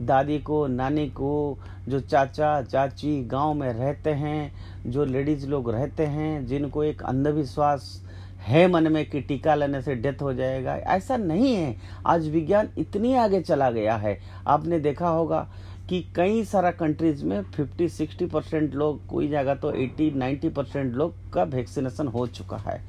दादी 0.00 0.38
को, 0.38 0.66
नानी 0.66 1.08
को, 1.08 1.58
जो 1.88 2.00
चाचा, 2.00 2.62
चाची 2.62 3.24
गाँव 3.24 3.54
में 3.54 3.72
रहते 3.72 4.10
हैं, 4.10 4.52
जो 4.86 5.04
लेडीज़ 5.04 5.46
लोग 5.46 5.70
रहते 5.70 6.06
हैं, 6.06 6.46
जिनको 6.46 6.84
एक 6.84 7.02
अंधविश्वास 7.02 8.05
है 8.40 8.66
मन 8.68 8.92
में 8.92 9.10
कि 9.10 9.20
टीका 9.20 9.54
लेने 9.54 9.82
से 9.82 9.94
डेथ 9.94 10.22
हो 10.22 10.34
जाएगा? 10.34 10.76
ऐसा 10.76 11.16
नहीं 11.16 11.54
है। 11.54 11.76
आज 12.06 12.28
विज्ञान 12.28 12.68
इतनी 12.78 13.14
आगे 13.14 13.40
चला 13.40 13.70
गया 13.70 13.96
है। 13.96 14.18
आपने 14.46 14.78
देखा 14.78 15.08
होगा 15.08 15.48
कि 15.88 16.12
कई 16.16 16.44
सारा 16.44 16.70
कंट्रीज़ 16.70 17.24
में 17.24 17.42
50 17.50 17.88
60 17.88 18.30
परसेंट 18.30 18.74
लोग 18.74 19.06
कोई 19.06 19.28
जगह 19.28 19.54
तो 19.54 19.72
80 19.72 20.10
90 20.10 20.48
परसेंट 20.48 20.94
लोग 20.94 21.32
का 21.32 21.42
वैक्सीनेशन 21.42 22.06
हो 22.06 22.26
चुका 22.26 22.56
है। 22.56 22.80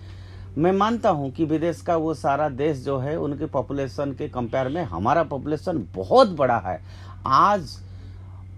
मैं 0.58 0.72
मानता 0.72 1.10
हूँ 1.10 1.32
कि 1.32 1.46
विदेश 1.46 1.82
का 1.82 1.96
वो 1.96 2.14
सारा 2.14 2.50
देश 2.50 2.78
जो 2.78 2.98
है, 2.98 3.16
उनके 3.18 3.46
पॉपुलेशन 3.46 4.12
के 4.12 4.30
कंपेयर 4.30 4.68
में 4.68 4.84
हमारा 4.84 5.24
पॉपुलेशन 5.24 5.88
बहुत 5.96 6.28
बड़ा 6.28 6.58
है। 6.58 6.82
आज 7.26 7.87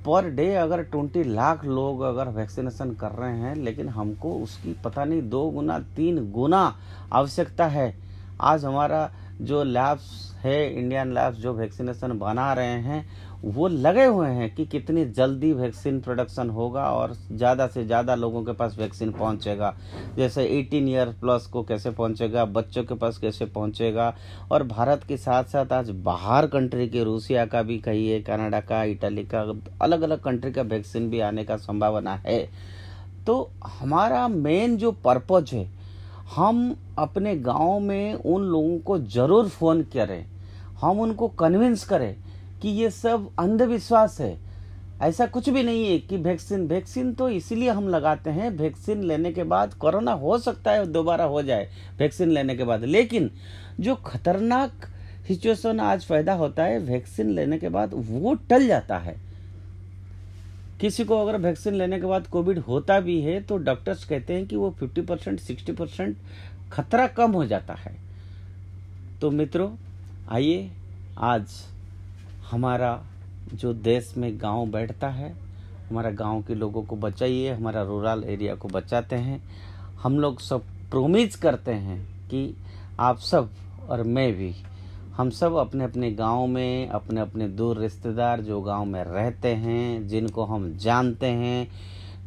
पर 0.06 0.30
डे 0.30 0.54
अगर 0.56 0.82
ट्वेंटी 0.84 1.24
लाख 1.24 1.66
लोग 1.66 2.02
अगर 2.02 2.28
वैक्सीनेशन 2.28 2.92
कर 2.92 3.12
रहे 3.12 3.38
हैं, 3.38 3.56
लेकिन 3.56 3.90
हमको 3.90 4.32
उसकी 4.34 4.76
पता 4.84 5.06
नहीं, 5.06 5.30
दो 5.30 5.50
गुना, 5.50 5.80
तीन 5.80 6.32
गुना 6.32 6.76
आवश्यकता 7.14 7.68
है। 7.68 7.94
आज 8.42 8.66
हमारा 8.66 9.10
जो 9.42 9.64
लैब्स 9.64 10.36
है 10.40 10.74
इंडियन 10.74 11.14
लैब्स 11.14 11.38
जो 11.38 11.54
वैक्सीनेशन 11.54 12.18
बना 12.20 12.54
रहे 12.54 12.80
हैं 12.82 13.06
वो 13.42 13.68
लगे 13.68 14.06
हुए 14.06 14.28
हैं 14.28 14.54
कि 14.56 14.66
कितनी 14.66 15.04
जल्दी 15.08 15.52
वैक्सीन 15.54 16.00
प्रोडक्शन 16.02 16.50
होगा 16.50 16.84
और 16.92 17.14
ज़्यादा 17.32 17.68
से 17.68 17.86
ज़्यादा 17.86 18.16
लोगों 18.16 18.44
के 18.44 18.54
पास 18.54 18.76
वैक्सीन 18.80 19.12
पहुंचेगा। 19.12 19.74
जैसे 20.18 20.46
18 20.56 20.90
ईयर 20.90 21.10
प्लस 21.22 21.46
को 21.46 21.64
कैसे 21.64 21.92
पहुंचेगा, 21.92 22.46
बच्चों 22.48 22.84
के 22.84 22.96
पास 22.96 23.18
कैसे 23.18 23.46
पहुंचेगा 23.46 24.14
और 24.52 24.64
भारत 24.66 25.04
के 25.04 25.18
साथ 25.18 25.44
साथ 25.46 25.74
आज 25.74 25.90
बाहर 26.04 26.48
कंट्री 26.48 26.88
के 26.90 27.04
रूसिया 27.04 27.46
का 27.46 27.62
भी 27.64 27.80
कहिए 27.80 28.20
कनाडा 28.22 28.60
का 28.62 28.84
इटली 28.86 29.26
का 29.26 29.42
अलग 29.82 30.02
अलग 30.02 30.24
कंट्री 30.24 30.52
का 30.52 30.62
वैक्सीन 30.64 31.10
भी 31.10 31.20
आने 31.22 31.44
का 31.44 31.58
संभावना 31.58 32.16
है। 32.18 32.42
तो 33.26 33.50
हमारा 33.70 34.28
मेन 34.28 34.78
जो 34.78 34.92
पर्पज 35.04 35.54
है, 35.54 35.68
हम 36.36 36.76
अपने 36.98 37.36
गाँव 37.38 37.80
में 37.80 38.14
उन 38.14 38.44
लोगों 38.44 38.78
को 38.80 39.00
ज़रूर 39.00 39.48
फ़ोन 39.50 39.84
करें, 39.94 40.26
हम 40.82 41.00
उनको 41.00 41.28
कन्विंस 41.30 41.84
करें 41.86 42.16
कि 42.62 42.70
ये 42.70 42.90
सब 42.90 43.30
अंधविश्वास 43.40 44.20
है। 44.22 44.38
ऐसा 45.02 45.26
कुछ 45.26 45.50
भी 45.50 45.64
नहीं 45.64 45.86
है 45.92 46.00
कि 46.00 46.18
वैक्सीन 46.18 46.68
वैक्सीन 46.68 47.14
तो 47.14 47.30
इसीलिए 47.30 47.70
हम 47.70 47.88
लगाते 47.88 48.30
हैं, 48.30 48.50
वैक्सीन 48.50 49.04
लेने 49.04 49.32
के 49.32 49.44
बाद 49.44 49.74
कोरोना 49.74 50.12
हो 50.12 50.38
सकता 50.38 50.72
है, 50.72 50.86
दोबारा 50.86 51.26
हो 51.26 51.42
जाए, 51.44 51.70
वैक्सीन 51.98 52.32
लेने 52.32 52.56
के 52.56 52.64
बाद। 52.64 52.84
लेकिन 52.84 53.32
जो 53.80 53.96
खतरनाक 53.96 54.88
सिचुएशन 55.28 55.80
आज 55.80 56.06
पैदा 56.06 56.34
होता 56.34 56.64
है, 56.64 56.80
वैक्सीन 56.80 57.30
लेने 57.30 57.58
के 57.58 57.70
बाद 57.70 57.92
वो 57.94 58.34
टल 58.50 58.68
जाता 58.68 58.98
है। 58.98 59.16
किसी 60.82 61.04
को 61.04 61.18
अगर 61.18 61.38
वैक्सीन 61.38 61.74
लेने 61.74 62.00
के 62.00 62.06
बाद 62.06 62.28
कोविड 62.28 62.60
होता 62.60 63.00
भी 63.00 63.22
है 63.22 63.42
तो 63.42 63.58
डॉक्टर्स 63.58 64.04
कहते 64.06 64.34
हैं 64.34 64.48
कि 64.48 64.56
वो 64.56 64.70
50 64.72 65.02
परसेंट 65.02 65.40
सिक्सटी 65.40 65.72
परसेंट 65.72 66.18
खतरा 66.72 67.08
कम 67.08 67.32
हो 67.32 67.46
जाता 67.46 67.74
है। 67.74 67.96
तो 69.22 69.32
मित्रों, 69.32 69.70
आइए 70.30 70.72
आज 71.18 71.48
हमारा 72.52 73.06
जो 73.54 73.74
देश 73.74 74.14
में 74.18 74.42
गाँव 74.42 74.66
बैठता 74.66 75.08
है, 75.08 75.36
हमारा 75.90 76.10
गाँव 76.12 76.42
के 76.42 76.56
लोगों 76.56 76.84
को 76.84 76.96
बचाइए, 76.96 77.54
हमारा 77.54 77.82
रूरल 77.82 78.24
एरिया 78.24 78.56
को 78.56 78.68
बचाते 78.68 79.16
हैं। 79.16 79.42
हम 80.02 80.20
लोग 80.20 80.40
सब 80.40 80.64
प्रोमिज 80.92 81.36
करते 81.36 81.72
हैं 81.72 82.28
कि 82.28 82.56
आप 83.00 83.18
सब 83.18 83.50
और 83.90 84.04
मैं 84.04 84.34
भी, 84.34 84.56
हम 85.18 85.30
सब 85.30 85.54
अपने 85.54 85.84
अपने 85.84 86.12
गाँव 86.12 86.48
में 86.48 86.90
अपने 86.90 87.22
अपने 87.22 87.48
दूर 87.48 87.80
रिश्तेदार 87.80 88.42
जो 88.42 88.62
गाँव 88.62 88.86
में 88.86 89.04
रहते 89.04 89.48
हैं, 89.48 90.08
जिनको 90.08 90.44
हम 90.44 90.78
जानते 90.78 91.28
हैं, 91.28 91.68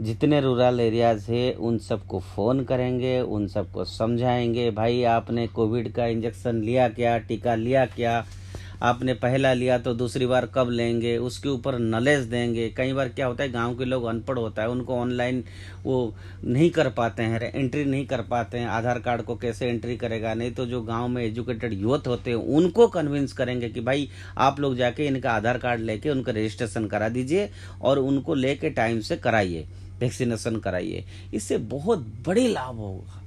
जितने 0.00 0.40
रूरल 0.40 0.80
एरियाज़ 0.80 1.30
है, 1.32 1.52
उन 1.52 1.78
सबको 1.78 2.20
फ़ोन 2.20 2.64
करेंगे, 2.64 3.20
उन 3.20 3.46
सबको 3.46 3.84
समझाएँगे, 3.84 4.70
भाई, 4.70 5.02
आपने 5.02 5.46
कोविड 5.46 5.92
का 5.92 6.06
इंजेक्शन 6.06 6.56
लिया 6.56 6.88
क्या, 6.88 7.18
टीका 7.18 7.54
लिया 7.54 7.86
क्या? 7.86 8.24
आपने 8.82 9.14
पहला 9.14 9.52
लिया 9.52 9.78
तो 9.78 9.94
दूसरी 9.94 10.26
बार 10.26 10.46
कब 10.46 10.70
लेंगे, 10.70 11.16
उसके 11.18 11.48
ऊपर 11.48 11.78
नॉलेज 11.78 12.24
देंगे। 12.24 12.68
कई 12.68 12.92
बार 12.92 13.08
क्या 13.08 13.26
होता 13.26 13.42
है, 13.42 13.50
गाँव 13.50 13.76
के 13.78 13.84
लोग 13.84 14.04
अनपढ़ 14.04 14.38
होता 14.38 14.62
है, 14.62 14.68
उनको 14.68 14.96
ऑनलाइन 14.96 15.42
वो 15.84 16.14
नहीं 16.44 16.70
कर 16.70 16.88
पाते 16.90 17.22
हैं 17.22 17.52
एंट्री 17.54 17.84
नहीं 17.84 18.06
कर 18.06 18.22
पाते 18.22 18.58
हैं, 18.58 18.66
आधार 18.68 18.98
कार्ड 18.98 19.22
को 19.22 19.36
कैसे 19.36 19.66
एंट्री 19.66 19.96
करेगा, 19.96 20.34
नहीं 20.34 20.52
तो 20.52 20.66
जो 20.66 20.80
गाँव 20.82 21.08
में 21.08 21.22
एजुकेटेड 21.24 21.72
यूथ 21.72 22.06
होते 22.06 22.30
हैं, 22.30 22.36
उनको 22.36 22.86
कन्विंस 22.88 23.32
करेंगे 23.32 23.68
कि 23.68 23.80
भाई, 23.80 24.08
आप 24.38 24.60
लोग 24.60 24.76
जाके 24.76 25.06
इनका 25.06 25.32
आधार 25.32 25.58
कार्ड 25.58 25.80
लेके 25.80 26.10
उनका 26.10 26.32
रजिस्ट्रेशन 26.32 26.86
करा 26.86 27.08
दीजिए 27.08 27.48
और 27.82 27.98
उनको 27.98 28.34
लेके 28.34 28.70
टाइम 28.70 29.00
से 29.00 29.16
कराइए 29.16 29.66
वैक्सीनेशन 30.00 30.56
कराइए। 30.56 31.04
इससे 31.34 31.56
बहुत 31.58 32.06
बड़ी 32.26 32.46
लाभ 32.48 32.76
होगा। 32.76 33.21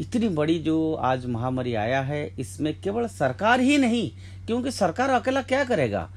इतनी 0.00 0.28
बड़ी 0.28 0.58
जो 0.58 0.92
आज 0.94 1.26
महामारी 1.26 1.74
आया 1.74 2.00
है, 2.00 2.30
इसमें 2.38 2.72
केवल 2.80 3.06
सरकार 3.08 3.60
ही 3.60 3.78
नहीं, 3.78 4.10
क्योंकि 4.46 4.70
सरकार 4.70 5.10
अकेला 5.10 5.42
क्या 5.42 5.64
करेगा? 5.64 6.08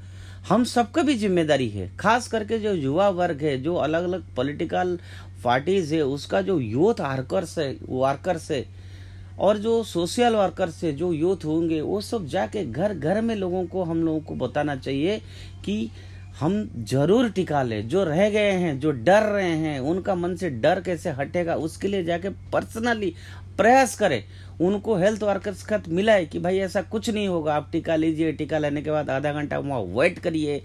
हम 0.48 0.64
सबका 0.64 1.02
भी 1.02 1.14
ज़िम्मेदारी 1.14 1.68
है, 1.68 1.90
खास 1.96 2.28
करके 2.28 2.58
जो 2.58 2.72
युवा 2.74 3.08
वर्ग 3.10 3.42
है, 3.42 3.56
जो 3.62 3.74
अलग 3.74 4.04
अलग 4.04 4.24
पॉलिटिकल 4.36 4.98
पार्टीज़ 5.44 5.94
है, 5.94 6.00
उसका 6.02 6.40
जो 6.42 6.58
यूथ 6.60 7.00
वर्कर्स 7.00 7.58
है 7.58 7.70
वर्कर्स 7.82 8.50
है, 8.50 8.64
और 9.38 9.58
जो 9.58 9.82
सोशल 9.84 10.34
वर्कर्स 10.34 10.82
है, 10.84 10.92
जो 10.92 11.12
यूथ 11.12 11.44
होंगे, 11.44 11.80
वो 11.80 12.00
सब 12.00 12.26
जाके 12.26 12.64
घर 12.64 12.94
घर 12.94 13.20
में 13.20 13.34
लोगों 13.36 13.64
को, 13.66 13.84
हम 13.84 14.04
लोगों 14.04 14.20
को 14.20 14.34
बताना 14.36 14.76
चाहिए 14.76 15.18
कि 15.64 15.90
हम 16.40 16.84
ज़रूर 16.88 17.28
टिका 17.30 17.62
ले। 17.62 17.82
जो 17.82 18.04
रह 18.04 18.28
गए 18.30 18.50
हैं, 18.52 18.78
जो 18.80 18.90
डर 18.90 19.22
रहे 19.22 19.50
हैं, 19.50 19.78
उनका 19.80 20.14
मन 20.14 20.34
से 20.36 20.50
डर 20.50 20.80
कैसे 20.80 21.10
हटेगा, 21.10 21.54
उसके 21.56 21.88
लिए 21.88 22.04
जाके 22.04 22.28
पर्सनली 22.52 23.12
प्रयास 23.56 23.96
करें। 23.96 24.22
उनको 24.60 24.96
हेल्थ 24.96 25.22
वर्कर्स 25.22 25.62
का 25.62 25.80
मिला 25.88 26.12
है 26.12 26.26
कि 26.26 26.38
भाई 26.38 26.58
ऐसा 26.58 26.82
कुछ 26.82 27.10
नहीं 27.10 27.28
होगा, 27.28 27.54
आप 27.54 27.68
टीका 27.72 27.96
लीजिए, 27.96 28.32
टीका 28.32 28.58
लेने 28.58 28.82
के 28.82 28.90
बाद 28.90 29.10
आधा 29.10 29.32
घंटा 29.32 29.58
वहाँ 29.58 29.80
वेट 29.96 30.18
करिए। 30.18 30.62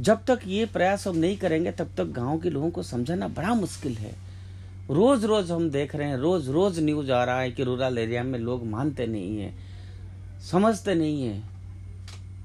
जब 0.00 0.24
तक 0.24 0.40
ये 0.46 0.66
प्रयास 0.66 1.06
हम 1.06 1.16
नहीं 1.16 1.36
करेंगे, 1.36 1.72
तब 1.72 1.90
तक 1.96 2.04
गाँव 2.12 2.38
के 2.38 2.50
लोगों 2.50 2.70
को 2.70 2.82
समझाना 2.82 3.28
बड़ा 3.28 3.54
मुश्किल 3.54 3.94
है। 3.94 4.12
रोज 4.90 5.24
रोज 5.24 5.50
हम 5.50 5.70
देख 5.70 5.94
रहे 5.94 6.08
हैं 6.08 6.16
रोज 6.16 6.48
रोज 6.48 6.78
न्यूज़ 6.78 7.10
आ 7.12 7.24
रहा 7.24 7.40
है 7.40 7.50
कि 7.50 7.64
रूरल 7.64 7.98
एरिया 7.98 8.22
में 8.22 8.38
लोग 8.38 8.64
मानते 8.66 9.06
नहीं 9.06 9.38
है, 9.38 9.52
समझते 10.50 10.94
नहीं 10.94 11.22
है। 11.22 11.42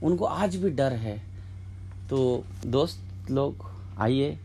उनको 0.04 0.26
आज 0.26 0.56
भी 0.56 0.70
डर 0.70 0.94
है। 0.94 1.18
तो 2.10 2.44
दोस्त 2.66 3.32
लोग, 3.32 3.66
आइए। 4.00 4.38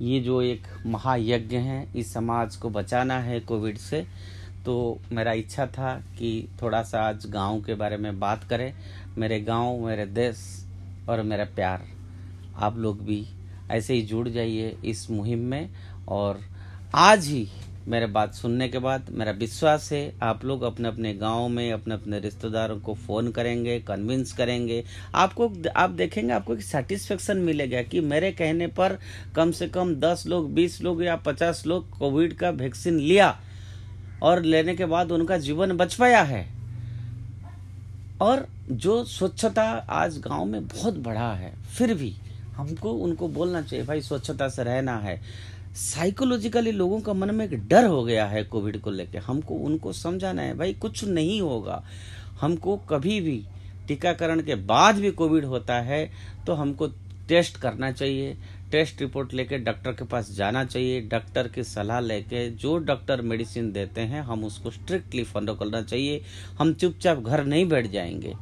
ये 0.00 0.20
जो 0.20 0.40
एक 0.42 0.62
महायज्ञ 0.86 1.56
है, 1.56 1.86
इस 1.96 2.12
समाज 2.14 2.56
को 2.56 2.70
बचाना 2.70 3.18
है 3.18 3.40
कोविड 3.40 3.78
से 3.78 4.04
तो 4.64 4.98
मेरा 5.12 5.32
इच्छा 5.32 5.66
था 5.66 5.94
कि 6.18 6.48
थोड़ा 6.62 6.82
सा 6.82 7.00
आज 7.00 7.26
गाँव 7.26 7.60
के 7.60 7.74
बारे 7.74 7.96
में 7.96 8.18
बात 8.20 8.44
करें। 8.44 8.72
मेरे 9.18 9.40
गाँव, 9.40 9.86
मेरे 9.86 10.06
देश 10.06 10.38
और 11.08 11.22
मेरा 11.22 11.44
प्यार, 11.44 11.86
आप 12.56 12.76
लोग 12.76 13.04
भी 13.04 13.24
ऐसे 13.70 13.94
ही 13.94 14.02
जुड़ 14.02 14.28
जाइए 14.28 14.76
इस 14.84 15.10
मुहिम 15.10 15.38
में। 15.40 15.68
और 16.08 16.40
आज 16.94 17.26
ही 17.26 17.48
मेरे 17.88 18.06
बात 18.06 18.34
सुनने 18.34 18.68
के 18.68 18.78
बाद 18.78 19.06
मेरा 19.10 19.32
विश्वास 19.32 19.92
है 19.92 20.12
आप 20.22 20.44
लोग 20.44 20.62
अपने 20.62 20.88
अपने 20.88 21.14
गाँव 21.14 21.48
में 21.48 21.72
अपने 21.72 21.94
अपने 21.94 22.20
रिश्तेदारों 22.20 22.80
को 22.80 22.94
फ़ोन 22.94 23.30
करेंगे 23.30 23.80
कन्विंस 23.80 24.32
करेंगे। 24.32 24.84
आपको, 25.14 25.52
आप 25.76 25.90
देखेंगे, 25.90 26.32
आपको 26.32 26.54
एक 26.54 26.62
सेटिस्फेक्शन 26.62 27.36
मिलेगा 27.36 27.82
कि 27.82 28.00
मेरे 28.00 28.32
कहने 28.32 28.66
पर 28.66 28.98
कम 29.36 29.50
से 29.50 29.68
कम 29.68 29.94
दस 29.94 30.24
लोग, 30.26 30.52
बीस 30.54 30.82
लोग 30.82 31.04
या 31.04 31.16
पचास 31.16 31.66
लोग 31.66 31.98
कोविड 31.98 32.36
का 32.36 32.50
वैक्सीन 32.50 32.98
लिया 32.98 33.40
और 34.22 34.42
लेने 34.42 34.76
के 34.76 34.84
बाद 34.84 35.12
उनका 35.12 35.38
जीवन 35.38 35.72
बच 35.72 35.94
पाया 35.94 36.22
है। 36.22 36.46
और 38.20 38.46
जो 38.70 39.04
स्वच्छता 39.04 39.62
आज 39.88 40.18
गाँव 40.18 40.44
में 40.44 40.68
बहुत 40.68 40.94
बढ़ा 40.94 41.32
है, 41.32 41.54
फिर 41.78 41.94
भी 41.94 42.16
हमको 42.56 42.92
उनको 42.92 43.28
बोलना 43.28 43.62
चाहिए, 43.62 43.84
भाई, 43.84 44.00
स्वच्छता 44.00 44.48
से 44.48 44.64
रहना 44.64 44.98
है। 44.98 45.20
साइकोलॉजिकली 45.76 46.72
लोगों 46.72 47.00
का 47.00 47.12
मन 47.12 47.34
में 47.34 47.44
एक 47.44 47.66
डर 47.68 47.84
हो 47.84 48.04
गया 48.04 48.26
है 48.26 48.42
कोविड 48.44 48.80
को 48.80 48.90
लेकर 48.90 49.18
हमको 49.18 49.54
उनको 49.54 49.92
समझाना 49.92 50.42
है, 50.42 50.54
भाई, 50.54 50.72
कुछ 50.72 51.04
नहीं 51.04 51.40
होगा। 51.40 51.82
हमको 52.40 52.76
कभी 52.76 53.20
भी 53.20 53.44
टीकाकरण 53.88 54.40
के 54.42 54.54
बाद 54.54 54.94
भी 54.94 55.10
कोविड 55.10 55.44
होता 55.44 55.80
है 55.80 56.10
तो 56.46 56.54
हमको 56.54 56.86
टेस्ट 57.28 57.56
करना 57.56 57.92
चाहिए। 57.92 58.36
टेस्ट 58.72 59.00
रिपोर्ट 59.00 59.34
लेके 59.34 59.58
डॉक्टर 59.58 59.92
के 59.92 60.04
पास 60.04 60.30
जाना 60.30 60.64
चाहिए। 60.64 61.00
डॉक्टर 61.00 61.48
की 61.48 61.64
सलाह 61.64 62.00
लेके 62.00 62.50
जो 62.50 62.78
डॉक्टर 62.78 63.20
मेडिसिन 63.20 63.72
देते 63.72 64.00
हैं, 64.00 64.22
हम 64.22 64.44
उसको 64.44 64.70
स्ट्रिक्टली 64.70 65.24
फॉलो 65.24 65.54
करना 65.54 65.82
चाहिए। 65.82 66.22
हम 66.58 66.74
चुपचाप 66.74 67.18
घर 67.18 67.44
नहीं 67.44 67.68
बैठ 67.68 67.90
जाएँगे। 67.90 68.34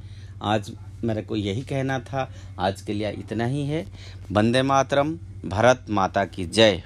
आज 0.43 0.73
मेरे 1.05 1.23
को 1.23 1.37
यही 1.37 1.63
कहना 1.63 1.99
था। 1.99 2.31
आज 2.59 2.83
के 2.83 2.93
लिए 2.93 3.11
इतना 3.11 3.47
ही 3.47 3.67
है। 3.67 3.87
वंदे 4.33 4.63
मातरम। 4.63 5.19
भारत 5.45 5.87
माता 5.91 6.25
की 6.25 6.45
जय। 6.45 6.83